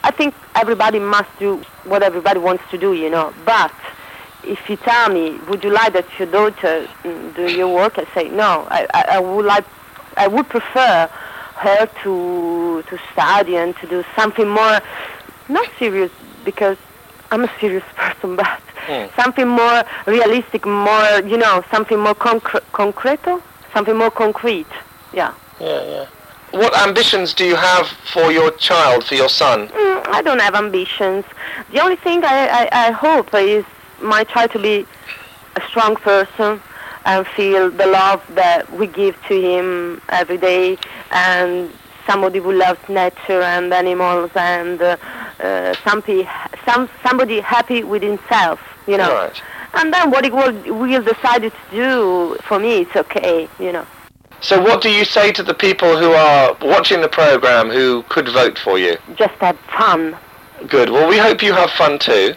I 0.04 0.12
think 0.12 0.34
everybody 0.56 1.00
must 1.00 1.30
do 1.40 1.58
what 1.86 2.02
everybody 2.04 2.40
wants 2.40 2.64
to 2.72 2.78
do. 2.78 2.94
You 2.94 3.10
know, 3.10 3.34
but 3.46 3.72
if 4.44 4.70
you 4.70 4.78
tell 4.78 5.10
me, 5.10 5.38
would 5.48 5.64
you 5.64 5.72
like 5.72 5.94
that 5.94 6.08
your 6.20 6.28
daughter 6.32 6.88
mm, 7.04 7.36
do 7.36 7.50
your 7.52 7.74
work? 7.74 7.98
I 7.98 8.06
say 8.16 8.30
no. 8.30 8.68
I, 8.70 8.88
I, 8.94 9.04
I 9.18 9.20
would 9.20 9.46
like, 9.46 9.66
I 10.18 10.28
would 10.28 10.50
prefer 10.50 11.08
her 11.56 11.86
to 12.04 12.84
to 12.90 13.00
study 13.14 13.56
and 13.56 13.76
to 13.78 13.88
do 13.88 14.04
something 14.16 14.50
more, 14.50 14.80
not 15.50 15.70
serious 15.80 16.12
because 16.44 16.78
I'm 17.32 17.44
a 17.46 17.52
serious 17.60 17.84
person, 17.96 18.36
but 18.36 18.60
Mm. 18.88 19.16
something 19.16 19.48
more 19.48 19.84
realistic, 20.06 20.66
more 20.66 21.22
you 21.26 21.38
know, 21.38 21.64
something 21.72 22.00
more 22.00 22.16
concre- 22.16 22.64
concreto, 22.74 23.42
something 23.74 23.96
more 23.96 24.12
concrete. 24.12 24.68
Yeah. 25.14 25.34
Yeah, 25.60 25.84
yeah. 25.86 26.06
What 26.52 26.78
ambitions 26.88 27.34
do 27.34 27.46
you 27.46 27.56
have 27.56 27.88
for 27.88 28.32
your 28.32 28.52
child, 28.52 29.06
for 29.06 29.16
your 29.16 29.30
son? 29.30 29.70
Mm, 29.70 30.08
I 30.08 30.22
don't 30.22 30.40
have 30.40 30.54
ambitions. 30.56 31.26
The 31.72 31.82
only 31.82 31.96
thing 31.96 32.24
I, 32.24 32.68
I, 32.72 32.88
I 32.88 32.92
hope 32.92 33.34
is 33.34 33.66
my 34.02 34.24
child 34.24 34.52
to 34.52 34.60
be 34.60 34.86
a 35.56 35.62
strong 35.62 35.96
person 35.96 36.62
and 37.06 37.26
feel 37.28 37.72
the 37.72 37.88
love 37.88 38.24
that 38.36 38.72
we 38.72 38.88
give 38.88 39.16
to 39.28 39.42
him 39.42 40.02
every 40.10 40.38
day 40.38 40.78
and 41.12 41.72
somebody 42.06 42.40
who 42.40 42.52
loves 42.52 42.80
nature 42.90 43.42
and 43.42 43.74
animals 43.74 44.30
and 44.36 44.82
uh, 44.82 44.98
uh, 45.40 45.74
somebody, 45.84 46.28
some, 46.66 46.90
somebody 47.06 47.40
happy 47.40 47.84
with 47.84 48.04
himself, 48.04 48.60
you 48.88 48.98
know. 48.98 49.14
Right. 49.14 49.42
And 49.74 49.94
then 49.94 50.12
what 50.12 50.24
he 50.24 50.32
will, 50.32 50.54
will 50.76 51.02
decide 51.02 51.42
to 51.44 51.52
do, 51.72 52.38
for 52.44 52.60
me, 52.60 52.82
it's 52.82 52.96
okay, 52.96 53.48
you 53.60 53.72
know. 53.72 53.86
So 54.42 54.62
what 54.62 54.82
do 54.82 54.90
you 54.92 55.06
say 55.06 55.32
to 55.32 55.42
the 55.44 55.54
people 55.54 55.98
who 55.98 56.12
are 56.12 56.56
watching 56.62 57.02
the 57.02 57.08
program 57.08 57.70
who 57.70 58.04
could 58.10 58.28
vote 58.28 58.60
for 58.60 58.78
you? 58.78 58.98
Just 59.16 59.36
have 59.36 59.58
fun. 59.78 60.18
Good. 60.68 60.90
Well, 60.90 61.08
we 61.10 61.18
hope 61.18 61.42
you 61.42 61.54
have 61.54 61.72
fun 61.72 61.98
too. 61.98 62.36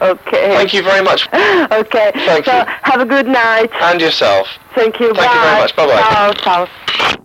Okay. 0.00 0.54
Thank 0.54 0.72
you 0.72 0.82
very 0.82 1.02
much. 1.02 1.28
Okay. 1.72 2.10
Thank 2.14 2.44
so 2.46 2.58
you. 2.58 2.64
have 2.82 3.00
a 3.00 3.06
good 3.06 3.26
night. 3.26 3.70
And 3.80 4.00
yourself. 4.00 4.48
Thank 4.74 4.98
you. 5.00 5.14
Thank 5.14 5.32
you 5.32 5.40
very 5.40 5.54
Bye. 5.54 5.60
much. 5.60 5.76
Bye-bye. 5.76 6.32
Ciao, 6.34 6.66
ciao. 6.66 7.24